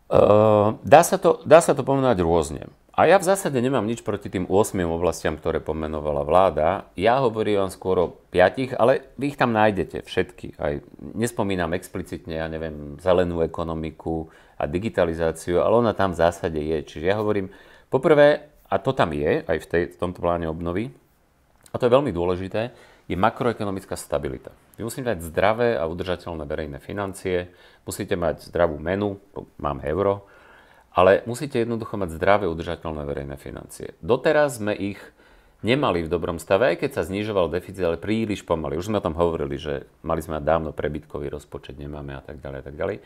[0.09, 2.63] Uh, dá, sa to, dá sa to pomenovať rôzne.
[2.99, 6.91] A ja v zásade nemám nič proti tým 8 oblastiam, ktoré pomenovala vláda.
[6.99, 10.59] Ja hovorím vám skôr o 5, ale vy ich tam nájdete všetky.
[10.59, 10.83] Aj
[11.15, 14.27] nespomínam explicitne, ja neviem, zelenú ekonomiku
[14.59, 16.83] a digitalizáciu, ale ona tam v zásade je.
[16.83, 17.55] Čiže ja hovorím,
[17.87, 20.91] poprvé, a to tam je aj v, tej, v tomto pláne obnovy,
[21.71, 22.75] a to je veľmi dôležité,
[23.07, 24.51] je makroekonomická stabilita.
[24.75, 27.47] Vy musíte mať zdravé a udržateľné verejné financie,
[27.87, 29.23] musíte mať zdravú menu,
[29.63, 30.27] máme euro,
[30.99, 33.95] ale musíte jednoducho mať zdravé, udržateľné verejné financie.
[34.03, 34.99] Doteraz sme ich
[35.63, 38.75] nemali v dobrom stave, aj keď sa znižoval deficit, ale príliš pomaly.
[38.75, 42.59] Už sme o tom hovorili, že mali sme dávno prebytkový rozpočet, nemáme a tak ďalej
[42.59, 42.97] a tak ďalej.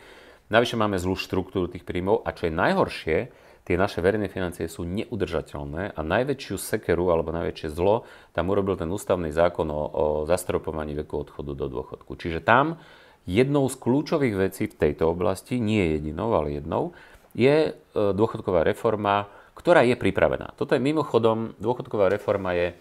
[0.49, 3.17] Navyše máme zlú štruktúru tých príjmov a čo je najhoršie,
[3.63, 8.89] tie naše verejné financie sú neudržateľné a najväčšiu sekeru alebo najväčšie zlo tam urobil ten
[8.89, 12.17] ústavný zákon o, o zastropovaní veku odchodu do dôchodku.
[12.19, 12.81] Čiže tam
[13.23, 16.91] jednou z kľúčových vecí v tejto oblasti, nie jedinou, ale jednou,
[17.33, 20.53] je e, dôchodková reforma, ktorá je pripravená.
[20.57, 22.77] Toto je mimochodom, dôchodková reforma je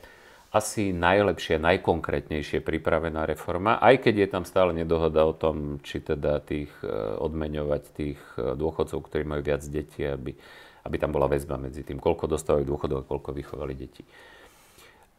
[0.53, 6.45] asi najlepšie, najkonkrétnejšie pripravená reforma, aj keď je tam stále nedohoda o tom, či teda
[6.45, 6.89] tých e,
[7.21, 10.37] odmeňovať tých e, dôchodcov, ktorí majú viac detí, aby,
[10.85, 14.05] aby tam bola väzba medzi tým, koľko dostávajú dôchodov a koľko vychovali deti.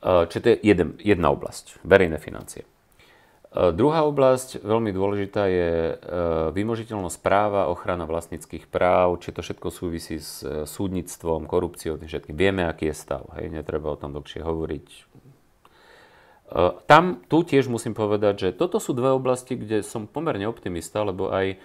[0.04, 2.68] Čiže to je jeden, jedna oblasť, verejné financie.
[3.54, 5.94] Druhá oblasť, veľmi dôležitá, je
[6.58, 12.34] vymožiteľnosť práva, ochrana vlastníckých práv, či to všetko súvisí s súdnictvom, korupciou, tým všetkým.
[12.34, 14.88] Vieme, aký je stav, hej, netreba o tom dlhšie hovoriť.
[16.90, 21.30] Tam, tu tiež musím povedať, že toto sú dve oblasti, kde som pomerne optimista, lebo
[21.30, 21.58] aj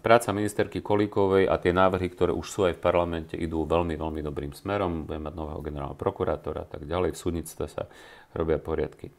[0.00, 4.20] práca ministerky Kolíkovej a tie návrhy, ktoré už sú aj v parlamente, idú veľmi, veľmi
[4.24, 5.04] dobrým smerom.
[5.04, 7.12] Budeme mať nového generálneho prokurátora a tak ďalej.
[7.12, 7.86] V súdnictve sa
[8.32, 9.12] robia poriadky.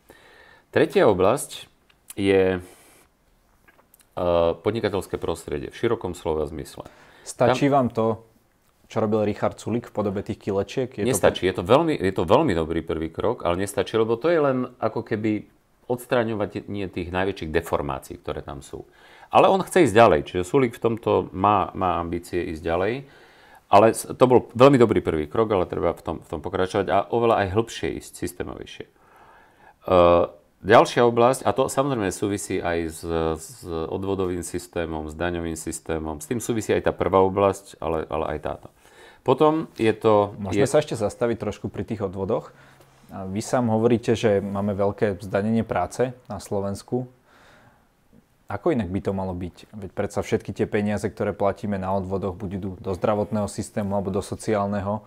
[0.73, 1.76] Tretia oblasť
[2.17, 2.59] je e,
[4.65, 6.89] podnikateľské prostredie v širokom slova zmysle.
[7.21, 7.73] Stačí Tam...
[7.77, 8.07] vám to,
[8.89, 10.89] čo robil Richard Sulik v podobe tých kilečiek?
[10.89, 11.45] Je nestačí.
[11.45, 11.47] To...
[11.47, 14.73] Je, to veľmi, je to veľmi dobrý prvý krok, ale nestačí, lebo to je len
[14.81, 15.45] ako keby
[15.87, 18.83] odstraňovať nie tých najväčších deformácií, ktoré tam sú.
[19.27, 22.93] Ale on chce ísť ďalej, čiže Sulik v tomto má, má ambície ísť ďalej.
[23.67, 27.11] Ale to bol veľmi dobrý prvý krok, ale treba v tom, v tom pokračovať a
[27.11, 28.85] oveľa aj hĺbšie ísť, systémovejšie.
[29.83, 30.31] Uh,
[30.65, 33.01] ďalšia oblasť, a to samozrejme súvisí aj s,
[33.37, 38.37] s odvodovým systémom, s daňovým systémom, s tým súvisí aj tá prvá oblasť, ale, ale
[38.37, 38.67] aj táto.
[39.27, 40.33] Potom je to...
[40.39, 40.71] Môžeme je...
[40.71, 42.55] sa ešte zastaviť trošku pri tých odvodoch.
[43.11, 47.07] Vy sám hovoríte, že máme veľké zdanenie práce na Slovensku.
[48.47, 49.67] Ako inak by to malo byť?
[49.75, 54.11] Veď predsa všetky tie peniaze, ktoré platíme na odvodoch, buď idú do zdravotného systému alebo
[54.11, 55.03] do sociálneho.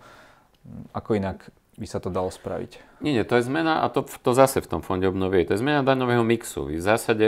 [0.93, 3.01] Ako inak by sa to dalo spraviť?
[3.03, 5.63] Nie, nie, to je zmena, a to, to zase v tom fonde obnovy, to je
[5.63, 6.67] zmena daňového mixu.
[6.67, 7.27] Vy v zásade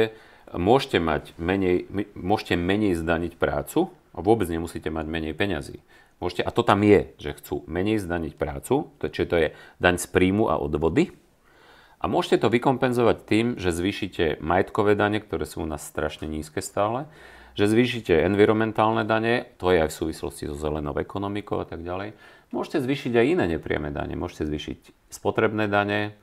[0.51, 5.79] môžete mať menej, môžete menej zdaniť prácu a vôbec nemusíte mať menej peňazí.
[6.21, 9.47] Môžete, a to tam je, že chcú menej zdaniť prácu, to, čiže to je
[9.81, 11.11] daň z príjmu a odvody,
[12.03, 16.59] a môžete to vykompenzovať tým, že zvýšite majetkové dane, ktoré sú u nás strašne nízke
[16.59, 17.07] stále,
[17.55, 22.11] že zvýšite environmentálne dane, to je aj v súvislosti so zelenou ekonomikou a tak ďalej.
[22.53, 24.13] Môžete zvýšiť aj iné nepriame dane.
[24.13, 26.13] Môžete zvýšiť spotrebné dane,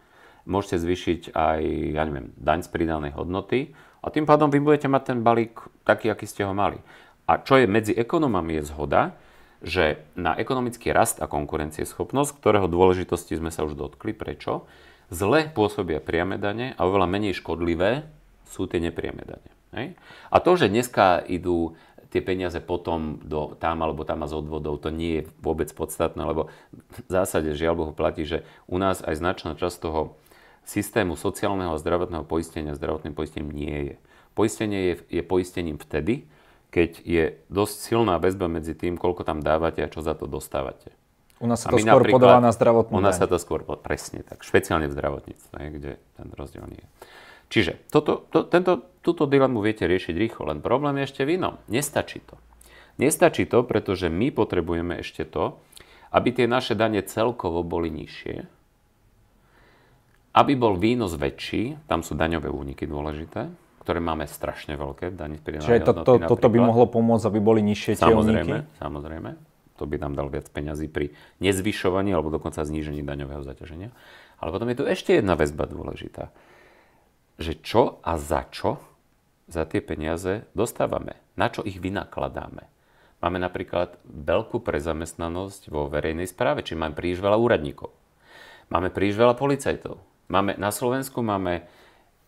[0.47, 1.61] môžete zvýšiť aj,
[1.99, 6.07] ja neviem, daň z pridanej hodnoty a tým pádom vy budete mať ten balík taký,
[6.07, 6.79] aký ste ho mali.
[7.27, 9.19] A čo je medzi ekonomami je zhoda,
[9.61, 14.65] že na ekonomický rast a konkurencieschopnosť, ktorého dôležitosti sme sa už dotkli, prečo?
[15.11, 18.07] Zle pôsobia priame dane a oveľa menej škodlivé
[18.47, 19.51] sú tie nepriame dane.
[19.75, 19.95] Hej?
[20.31, 21.79] A to, že dneska idú
[22.11, 26.19] tie peniaze potom do tam alebo tam a z odvodov, to nie je vôbec podstatné,
[26.27, 30.19] lebo v zásade žiaľ Bohu platí, že u nás aj značná časť toho
[30.67, 33.97] systému sociálneho a zdravotného poistenia zdravotným poistením nie je.
[34.35, 36.27] Poistenie je, je poistením vtedy,
[36.71, 40.95] keď je dosť silná väzba medzi tým, koľko tam dávate a čo za to dostávate.
[41.41, 44.45] U nás sa to skôr podáva na zdravotnú U nás sa to skôr, presne tak,
[44.45, 46.89] špeciálne v zdravotníctve, kde ten rozdiel nie je.
[47.51, 51.57] Čiže toto, to, tento, túto dilemu viete riešiť rýchlo, len problém je ešte v inom.
[51.69, 52.37] Nestačí to.
[53.01, 55.57] Nestačí to, pretože my potrebujeme ešte to,
[56.13, 58.45] aby tie naše dane celkovo boli nižšie,
[60.31, 63.51] aby bol výnos väčší, tam sú daňové úniky dôležité,
[63.83, 67.65] ktoré máme strašne veľké v daní Čiže to, to, toto by mohlo pomôcť, aby boli
[67.65, 68.79] nižšie tie samozrejme, úniky?
[68.79, 69.31] Samozrejme,
[69.81, 73.91] to by nám dal viac peňazí pri nezvyšovaní alebo dokonca znížení daňového zaťaženia.
[74.39, 76.31] Ale potom je tu ešte jedna väzba dôležitá.
[77.41, 78.90] Že čo a za čo
[79.51, 81.19] za tie peniaze dostávame?
[81.35, 82.67] Na čo ich vynakladáme?
[83.21, 87.93] Máme napríklad veľkú prezamestnanosť vo verejnej správe, či máme príliš veľa úradníkov.
[88.73, 90.01] Máme príliš veľa policajtov.
[90.31, 91.69] Máme, na Slovensku máme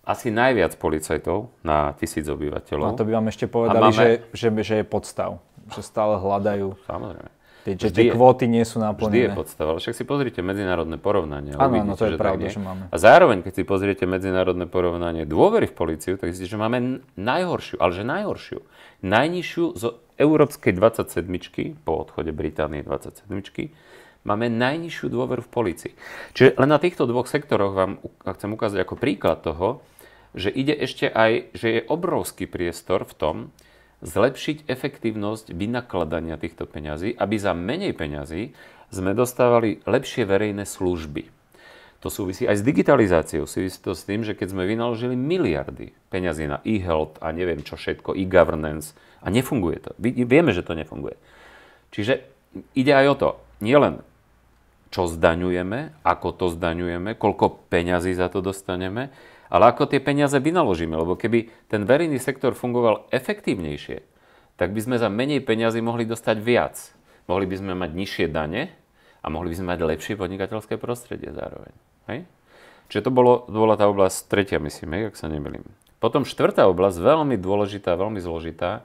[0.02, 2.92] asi najviac policajtov na tisíc obyvateľov.
[2.92, 3.94] A to by vám ešte povedali, máme...
[3.94, 5.38] že, že, že je podstav.
[5.70, 6.74] Že stále hľadajú.
[6.90, 7.30] Samozrejme.
[7.62, 9.06] Tie, že tie kvóty nie sú naplnené.
[9.06, 9.70] Vždy je podstava.
[9.78, 11.54] Však si pozrite medzinárodné porovnanie.
[11.54, 12.90] Áno, no to je pravda, že máme.
[12.90, 17.78] A zároveň, keď si pozriete medzinárodné porovnanie dôvery v policiu, tak zistíte, že máme najhoršiu,
[17.78, 18.58] ale že najhoršiu.
[19.06, 21.22] Najnižšiu zo európskej 27
[21.86, 23.30] po odchode Británie 27
[24.22, 25.92] máme najnižšiu dôveru v policii.
[26.34, 27.92] Čiže len na týchto dvoch sektoroch vám
[28.38, 29.82] chcem ukázať ako príklad toho,
[30.32, 33.36] že ide ešte aj, že je obrovský priestor v tom,
[34.02, 38.50] zlepšiť efektívnosť vynakladania týchto peňazí, aby za menej peňazí
[38.92, 41.30] sme dostávali lepšie verejné služby.
[42.02, 46.50] To súvisí aj s digitalizáciou, súvisí to s tým, že keď sme vynaložili miliardy peňazí
[46.50, 49.90] na e-health a neviem čo všetko, e-governance a nefunguje to.
[50.02, 51.14] Vieme, že to nefunguje.
[51.94, 52.26] Čiže
[52.74, 53.30] ide aj o to,
[53.62, 54.02] nielen
[54.92, 59.08] čo zdaňujeme, ako to zdaňujeme, koľko peňazí za to dostaneme,
[59.52, 60.96] ale ako tie peniaze vynaložíme.
[60.96, 64.00] Lebo keby ten verejný sektor fungoval efektívnejšie,
[64.56, 66.80] tak by sme za menej peniazy mohli dostať viac.
[67.28, 68.72] Mohli by sme mať nižšie dane
[69.20, 71.76] a mohli by sme mať lepšie podnikateľské prostredie zároveň.
[72.08, 72.24] Hej?
[72.88, 75.64] Čiže to, bolo, to bola tá oblasť tretia, myslím, ak sa nemýlim.
[76.02, 78.82] Potom štvrtá oblasť, veľmi dôležitá, veľmi zložitá,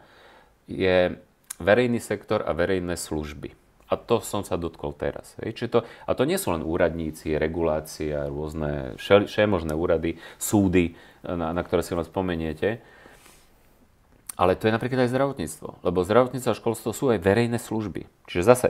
[0.69, 1.17] je
[1.57, 3.66] verejný sektor a verejné služby.
[3.87, 5.39] A to som sa dotkol teraz.
[5.39, 5.55] Hej.
[5.55, 11.61] Čiže to, a to nie sú len úradníci, regulácia, rôzne všemožné úrady, súdy, na, na
[11.63, 12.83] ktoré si len spomeniete.
[14.37, 15.81] Ale to je napríklad aj zdravotníctvo.
[15.81, 18.05] Lebo zdravotníctvo a školstvo sú aj verejné služby.
[18.29, 18.67] Čiže zase,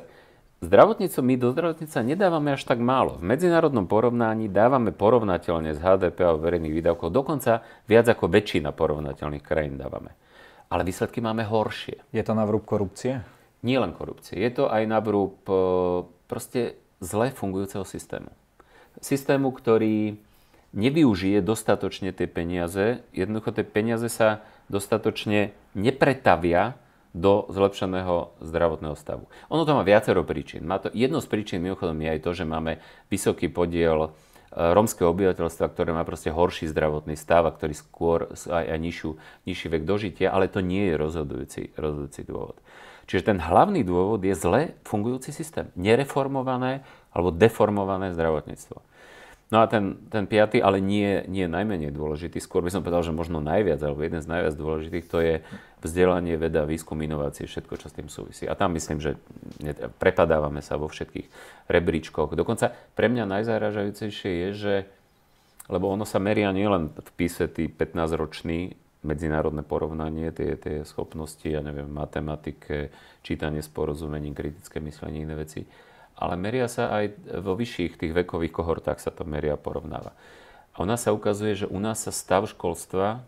[0.63, 3.19] zdravotníctvo, my do zdravotníctva nedávame až tak málo.
[3.19, 9.43] V medzinárodnom porovnaní dávame porovnateľne z HDP a verejných výdavkov, dokonca viac ako väčšina porovnateľných
[9.43, 10.15] krajín dávame.
[10.71, 11.99] Ale výsledky máme horšie.
[12.15, 13.36] Je to na vrúb korupcie?
[13.65, 15.53] Nie len korupcie, je to aj na vrúb e,
[16.29, 18.29] proste zle fungujúceho systému.
[19.01, 20.17] Systému, ktorý
[20.73, 26.75] nevyužije dostatočne tie peniaze, jednoducho tie peniaze sa dostatočne nepretavia
[27.17, 29.25] do zlepšeného zdravotného stavu.
[29.49, 30.67] Ono to má viacero príčin.
[30.67, 32.77] Má to, jednou z príčin mimochodom je aj to, že máme
[33.09, 34.09] vysoký podiel e,
[34.53, 39.09] rómskeho obyvateľstva, ktoré má proste horší zdravotný stav a ktorý skôr aj, aj nižšiu,
[39.49, 42.59] nižší vek dožitia, ale to nie je rozhodujúci, rozhodujúci dôvod.
[43.07, 45.71] Čiže ten hlavný dôvod je zle fungujúci systém.
[45.79, 46.83] Nereformované
[47.15, 48.83] alebo deformované zdravotníctvo.
[49.47, 53.15] No a ten, ten piatý, ale nie, nie najmenej dôležitý, skôr by som povedal, že
[53.15, 55.35] možno najviac, alebo jeden z najviac dôležitých, to je
[55.79, 58.43] vzdelanie, veda, výskum, inovácie, všetko, čo s tým súvisí.
[58.43, 59.15] A tam myslím, že
[60.03, 61.31] prepadávame sa vo všetkých
[61.71, 62.35] rebríčkoch.
[62.35, 64.75] Dokonca pre mňa najzaražajúcejšie je, že
[65.67, 68.75] lebo ono sa meria nielen v píse tí 15-roční
[69.07, 72.91] medzinárodné porovnanie, tie, tie schopnosti, ja neviem, matematike,
[73.23, 75.63] čítanie s porozumením, kritické myslenie, iné veci.
[76.19, 80.11] Ale meria sa aj vo vyšších tých vekových kohortách sa to meria a porovnáva.
[80.75, 83.23] A u nás sa ukazuje, že u nás sa stav školstva,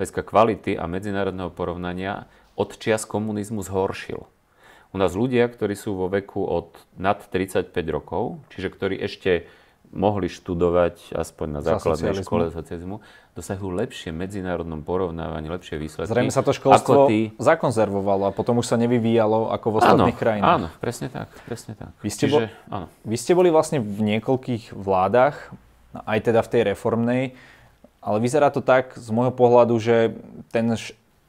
[0.00, 2.24] hľadiska kvality a medzinárodného porovnania
[2.56, 4.24] od čias komunizmu zhoršil.
[4.90, 9.46] U nás ľudia, ktorí sú vo veku od nad 35 rokov, čiže ktorí ešte
[9.90, 13.02] mohli študovať aspoň na základnej Za škole socializmu,
[13.34, 16.10] dosahujú lepšie medzinárodnom porovnávaní, lepšie výsledky.
[16.10, 17.34] Zrejme sa to školstvo ty...
[17.42, 20.56] zakonzervovalo a potom už sa nevyvíjalo ako v ostatných áno, krajinách.
[20.62, 21.28] Áno, presne tak.
[21.42, 21.90] Presne tak.
[22.06, 22.86] Vy, ste Čiže, bol, áno.
[23.02, 25.50] vy ste boli vlastne v niekoľkých vládach,
[26.06, 27.22] aj teda v tej reformnej,
[27.98, 30.14] ale vyzerá to tak z môjho pohľadu, že
[30.54, 30.78] ten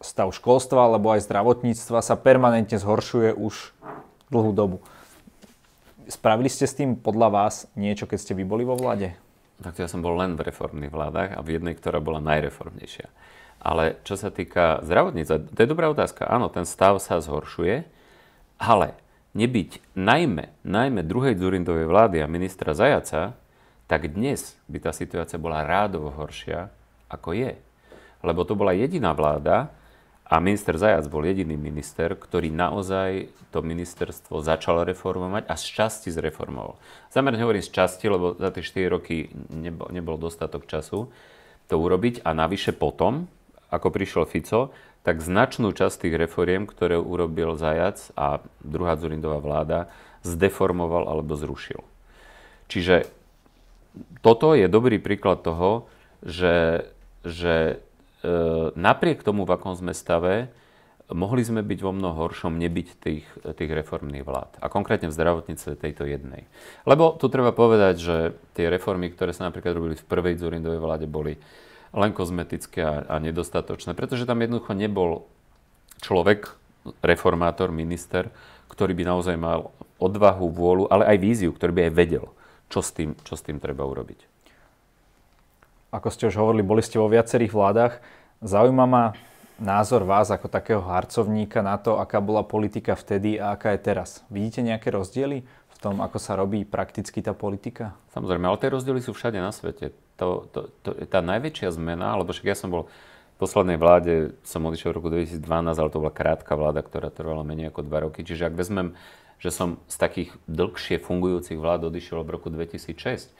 [0.02, 3.74] stav školstva alebo aj zdravotníctva sa permanentne zhoršuje už
[4.30, 4.78] dlhú dobu.
[6.12, 9.15] Spravili ste s tým podľa vás niečo, keď ste vy boli vo vláde?
[9.63, 13.08] Tak ja som bol len v reformných vládach a v jednej, ktorá bola najreformnejšia.
[13.63, 16.28] Ale čo sa týka zdravotníca, to je dobrá otázka.
[16.28, 17.88] Áno, ten stav sa zhoršuje,
[18.60, 19.00] ale
[19.39, 23.39] nebyť najmä, najmä druhej Dzurindovej vlády a ministra Zajaca,
[23.88, 26.67] tak dnes by tá situácia bola rádovo horšia,
[27.08, 27.56] ako je.
[28.19, 29.71] Lebo to bola jediná vláda,
[30.31, 36.07] a minister Zajac bol jediný minister, ktorý naozaj to ministerstvo začal reformovať a z časti
[36.07, 36.79] zreformoval.
[37.11, 41.11] Zamerne hovorím z časti, lebo za tie 4 roky nebol, nebol dostatok času
[41.67, 43.27] to urobiť a navyše potom,
[43.75, 44.71] ako prišiel Fico,
[45.03, 49.91] tak značnú časť tých reforiem, ktoré urobil Zajac a druhá Zurindová vláda,
[50.23, 51.83] zdeformoval alebo zrušil.
[52.71, 53.11] Čiže
[54.23, 55.91] toto je dobrý príklad toho,
[56.23, 56.87] že,
[57.27, 57.83] že
[58.77, 60.53] napriek tomu, v akom sme stave,
[61.12, 63.25] mohli sme byť vo mnoho horšom nebyť tých,
[63.57, 64.51] tých reformných vlád.
[64.63, 66.47] A konkrétne v zdravotnice tejto jednej.
[66.88, 68.15] Lebo tu treba povedať, že
[68.55, 71.36] tie reformy, ktoré sa napríklad robili v prvej Zurindovej vláde, boli
[71.91, 75.27] len kozmetické a, a nedostatočné, pretože tam jednoducho nebol
[75.99, 76.55] človek,
[77.03, 78.31] reformátor, minister,
[78.71, 79.69] ktorý by naozaj mal
[80.01, 82.25] odvahu, vôľu, ale aj víziu, ktorý by aj vedel,
[82.71, 84.30] čo s tým, čo s tým treba urobiť
[85.91, 87.99] ako ste už hovorili, boli ste vo viacerých vládach.
[88.39, 89.04] Zaujíma ma
[89.62, 94.23] názor vás ako takého harcovníka na to, aká bola politika vtedy a aká je teraz.
[94.32, 97.93] Vidíte nejaké rozdiely v tom, ako sa robí prakticky tá politika?
[98.15, 99.93] Samozrejme, ale tie rozdiely sú všade na svete.
[100.17, 102.89] To, to, to, tá najväčšia zmena, alebo však ja som bol
[103.36, 105.43] v poslednej vláde, som odišiel v roku 2012,
[105.75, 108.23] ale to bola krátka vláda, ktorá trvala menej ako dva roky.
[108.23, 108.93] Čiže ak vezmem,
[109.41, 113.34] že som z takých dlhšie fungujúcich vlád odišiel v roku 2006,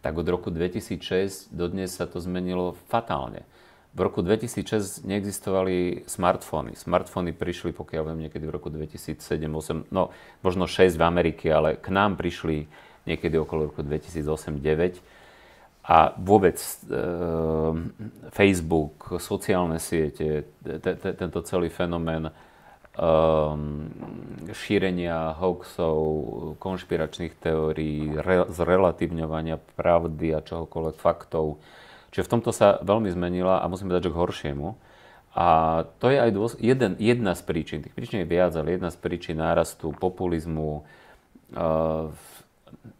[0.00, 3.44] tak od roku 2006 do dnes sa to zmenilo fatálne.
[3.90, 6.78] V roku 2006 neexistovali smartfóny.
[6.78, 10.14] Smartfóny prišli, pokiaľ viem, niekedy v roku 2007-2008, no
[10.46, 12.70] možno 6 v Amerike, ale k nám prišli
[13.10, 15.02] niekedy okolo roku 2008-2009.
[15.90, 16.72] A vôbec e,
[18.30, 20.46] Facebook, sociálne siete,
[21.18, 22.30] tento celý fenomén
[24.50, 25.98] šírenia hoaxov,
[26.58, 31.62] konšpiračných teórií, re, zrelatívňovania pravdy a čohokoľvek faktov.
[32.10, 34.68] Čiže v tomto sa veľmi zmenila a musím povedať, že k horšiemu.
[35.30, 35.46] A
[36.02, 38.98] to je aj dôs- jeden, jedna z príčin, tých príčin je viac, ale jedna z
[38.98, 40.82] príčin nárastu populizmu,
[41.54, 42.10] uh,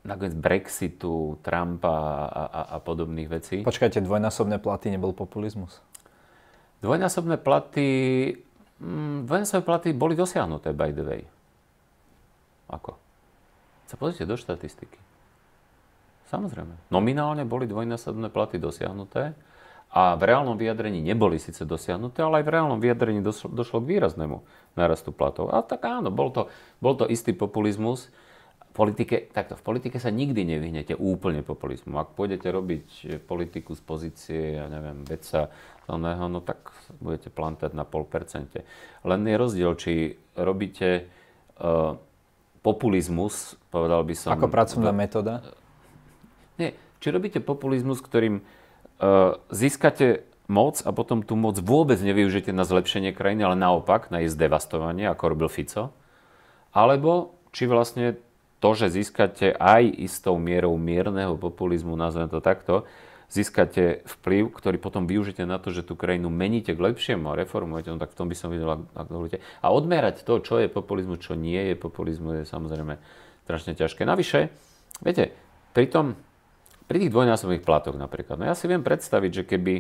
[0.07, 1.99] nakoniec Brexitu, Trumpa
[2.31, 3.67] a, a, a podobných vecí.
[3.67, 5.83] Počkajte, dvojnásobné platy nebol populizmus?
[6.87, 7.89] Dvojnásobné platy
[8.81, 11.23] Mm, vojenské platy boli dosiahnuté, by the way.
[12.73, 12.97] Ako?
[13.91, 14.97] Sa pozrite do štatistiky.
[16.31, 16.89] Samozrejme.
[16.95, 19.35] Nominálne boli dvojnásobné platy dosiahnuté
[19.91, 23.99] a v reálnom vyjadrení neboli síce dosiahnuté, ale aj v reálnom vyjadrení došlo, došlo k
[23.99, 24.39] výraznému
[24.79, 25.51] narastu platov.
[25.51, 26.47] A tak áno, bol to,
[26.79, 28.15] bol to istý populizmus.
[28.71, 31.99] Politike, takto, v politike sa nikdy nevyhnete úplne populizmu.
[31.99, 32.87] Ak pôjdete robiť
[33.27, 35.51] politiku z pozície, ja neviem, vedca,
[35.91, 36.71] no tak
[37.03, 38.63] budete plantať na pol percente.
[39.03, 41.11] Len je rozdiel, či robíte
[41.59, 41.99] uh,
[42.63, 44.39] populizmus, povedal by som...
[44.39, 45.43] Ako pracovná metóda?
[46.55, 52.63] Nie, či robíte populizmus, ktorým uh, získate moc a potom tú moc vôbec nevyužijete na
[52.63, 55.91] zlepšenie krajiny, ale naopak na jej zdevastovanie, ako robil Fico.
[56.71, 58.15] Alebo či vlastne
[58.61, 62.85] to, že získate aj istou mierou mierneho populizmu, nazvem to takto,
[63.31, 67.95] získate vplyv, ktorý potom využite na to, že tú krajinu meníte k lepšiemu a reformujete,
[67.95, 69.39] no tak v tom by som videl, ak dovolíte.
[69.63, 72.99] A odmerať to, čo je populizmus, čo nie je populizmu, je samozrejme
[73.47, 74.03] strašne ťažké.
[74.03, 74.51] Navyše,
[75.01, 75.33] viete,
[75.71, 76.19] pri tom,
[76.91, 79.75] pri tých dvojnásobných platoch napríklad, no ja si viem predstaviť, že keby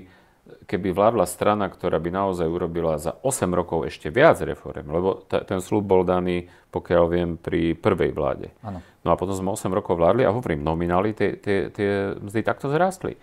[0.67, 5.43] keby vládla strana, ktorá by naozaj urobila za 8 rokov ešte viac reform, lebo t-
[5.47, 8.49] ten slúb bol daný, pokiaľ viem, pri prvej vláde.
[8.65, 8.85] Ano.
[9.07, 12.69] No a potom sme 8 rokov vládli a hovorím, nominály tie, tie, tie mzdy takto
[12.69, 13.17] zrástli.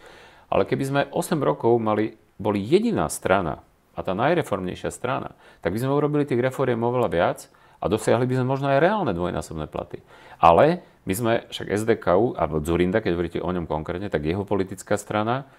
[0.48, 3.68] Ale keby sme 8 rokov mali, boli jediná strana,
[3.98, 5.34] a tá najreformnejšia strana,
[5.66, 7.40] tak by sme urobili tých reforiem oveľa viac
[7.82, 10.06] a dosiahli by sme možno aj reálne dvojnásobné platy.
[10.38, 15.02] Ale my sme, však SDKU, alebo Zurinda, keď hovoríte o ňom konkrétne, tak jeho politická
[15.02, 15.50] strana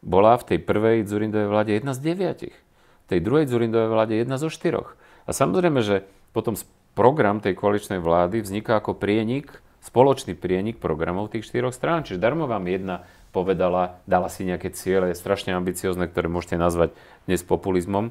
[0.00, 2.56] bola v tej prvej Zurindovej vláde jedna z deviatich.
[3.04, 4.96] V tej druhej Zurindovej vláde jedna zo štyroch.
[5.28, 6.56] A samozrejme, že potom
[6.96, 12.04] program tej koaličnej vlády vzniká ako prienik, spoločný prienik programov tých štyroch strán.
[12.04, 16.90] Čiže darmo vám jedna povedala, dala si nejaké ciele strašne ambiciozne, ktoré môžete nazvať
[17.24, 18.10] dnes populizmom.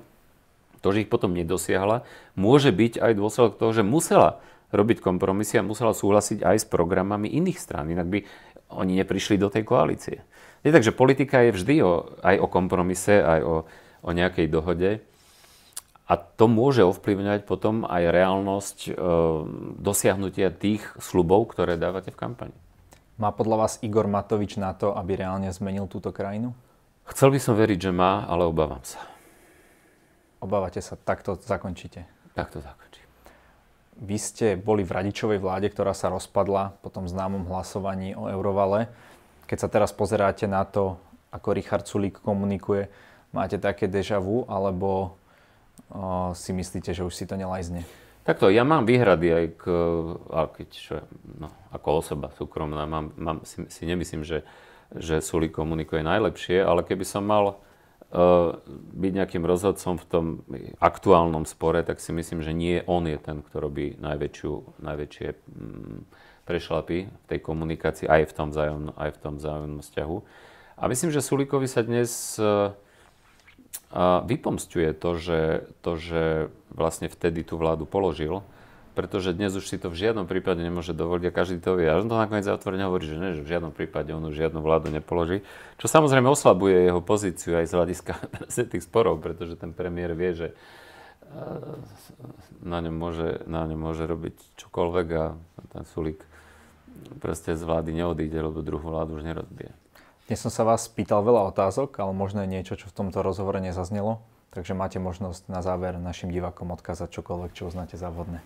[0.79, 2.07] To, že ich potom nedosiahla,
[2.39, 4.39] môže byť aj dôsledok toho, že musela
[4.71, 7.91] robiť kompromisy a musela súhlasiť aj s programami iných strán.
[7.91, 8.19] Inak by
[8.79, 10.23] oni neprišli do tej koalície.
[10.63, 13.55] Je takže politika je vždy o, aj o kompromise, aj o,
[14.03, 14.99] o nejakej dohode.
[16.09, 18.91] A to môže ovplyvňovať potom aj reálnosť e,
[19.77, 22.57] dosiahnutia tých slubov, ktoré dávate v kampani.
[23.21, 26.55] Má podľa vás Igor Matovič na to, aby reálne zmenil túto krajinu?
[27.05, 28.97] Chcel by som veriť, že má, ale obávam sa.
[30.39, 32.07] Obávate sa, takto zakončíte?
[32.33, 33.05] Takto zakončím.
[33.99, 38.87] Vy ste boli v radičovej vláde, ktorá sa rozpadla po tom známom hlasovaní o eurovale.
[39.49, 41.01] Keď sa teraz pozeráte na to,
[41.33, 42.85] ako Richard Sulík komunikuje,
[43.33, 45.17] máte také deja vu, alebo
[45.89, 47.81] o, si myslíte, že už si to nelajzne?
[48.21, 49.63] Takto, ja mám výhrady aj k,
[50.29, 50.95] keď, čo,
[51.41, 54.45] no, ako osoba súkromná, mám, mám, si, si nemyslím, že,
[54.93, 57.57] že Sulík komunikuje najlepšie, ale keby som mal
[58.09, 60.25] byť nejakým rozhodcom v tom
[60.81, 65.99] aktuálnom spore, tak si myslím, že nie on je ten, kto robí najväčšiu, najväčšie mm,
[66.49, 70.17] prešlapy v tej komunikácii aj v tom vzájomnom, aj v tom vzájomnom vzťahu.
[70.79, 72.73] A myslím, že Sulíkovi sa dnes uh,
[74.25, 76.23] vypomstuje to že, to, že
[76.73, 78.41] vlastne vtedy tú vládu položil,
[78.93, 81.87] pretože dnes už si to v žiadnom prípade nemôže dovoliť a každý to vie.
[81.87, 84.59] A on to nakoniec otvorene hovorí, že, ne, že v žiadnom prípade on už žiadnu
[84.59, 85.45] vládu nepoloží.
[85.77, 88.13] Čo samozrejme oslabuje jeho pozíciu aj z hľadiska
[88.73, 90.47] tých sporov, pretože ten premiér vie, že
[92.65, 95.25] na ňom môže, na ňom môže robiť čokoľvek a
[95.69, 96.25] ten Sulík
[97.21, 99.71] proste z vlády neodíde, lebo druhú vládu už nerozbije.
[100.25, 103.57] Dnes som sa vás pýtal veľa otázok, ale možno je niečo, čo v tomto rozhovore
[103.61, 104.21] nezaznelo.
[104.49, 108.41] Takže máte možnosť na záver našim divákom odkázať čokoľvek, čo uznáte za vhodné.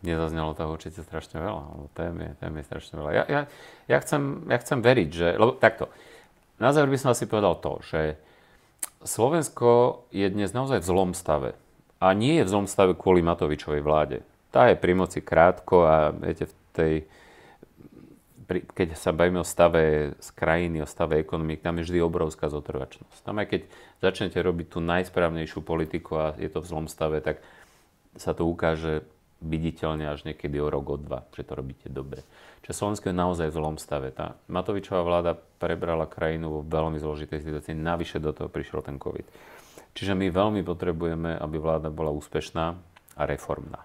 [0.00, 3.10] Nezaznelo toho určite strašne veľa, tém je, tém je strašne veľa.
[3.12, 3.40] Ja, ja,
[3.84, 5.28] ja, chcem, ja chcem veriť, že...
[5.36, 5.92] Lebo takto,
[6.56, 8.16] na záver by som asi povedal to, že
[9.04, 11.52] Slovensko je dnes naozaj v zlom stave.
[12.00, 14.24] A nie je v zlom stave kvôli Matovičovej vláde.
[14.48, 16.94] Tá je pri moci krátko a viete, v tej,
[18.48, 22.48] pri, keď sa bavíme o stave z krajiny, o stave ekonomik, tam je vždy obrovská
[22.48, 23.20] zotrvačnosť.
[23.20, 23.60] Tam aj keď
[24.00, 27.44] začnete robiť tú najsprávnejšiu politiku a je to v zlom stave, tak
[28.16, 29.04] sa to ukáže
[29.40, 32.20] viditeľne až niekedy o rok, o dva, že to robíte dobre.
[32.64, 34.12] Čiže Slovensko je naozaj v zlom stave.
[34.12, 39.24] Tá Matovičová vláda prebrala krajinu vo veľmi zložitej situácii, navyše do toho prišiel ten COVID.
[39.96, 42.66] Čiže my veľmi potrebujeme, aby vláda bola úspešná
[43.16, 43.80] a reformná.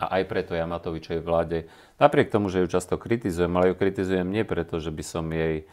[0.00, 1.68] A aj preto ja Matovičovej vláde,
[2.00, 5.68] napriek tomu, že ju často kritizujem, ale ju kritizujem nie preto, že by som jej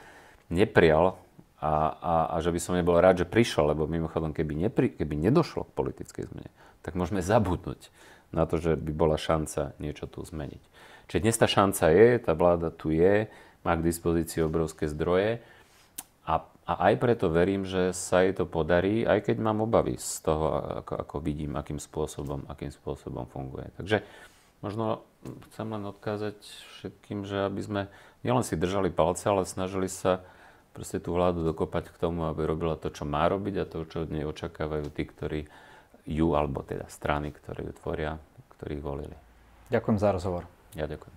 [0.52, 1.16] neprial
[1.64, 5.16] a, a, a že by som nebol rád, že prišiel, lebo mimochodom, keby, nepri, keby
[5.32, 6.52] nedošlo k politickej zmene,
[6.84, 7.88] tak môžeme zabudnúť
[8.32, 10.64] na to, že by bola šanca niečo tu zmeniť.
[11.08, 13.32] Čiže dnes tá šanca je, tá vláda tu je,
[13.64, 15.40] má k dispozícii obrovské zdroje
[16.28, 20.24] a, a aj preto verím, že sa jej to podarí, aj keď mám obavy z
[20.24, 23.72] toho, ako, ako vidím, akým spôsobom, akým spôsobom funguje.
[23.80, 24.04] Takže
[24.60, 25.08] možno
[25.52, 26.38] chcem len odkázať
[26.80, 27.82] všetkým, že aby sme
[28.28, 30.24] nielen si držali palce, ale snažili sa
[30.76, 34.06] proste tú vládu dokopať k tomu, aby robila to, čo má robiť a to, čo
[34.06, 35.42] od nej očakávajú tí, ktorí
[36.08, 38.16] ju, alebo teda strany, ktoré ju tvoria,
[38.56, 39.18] ktorí volili.
[39.68, 40.48] Ďakujem za rozhovor.
[40.74, 41.17] Ja ďakujem.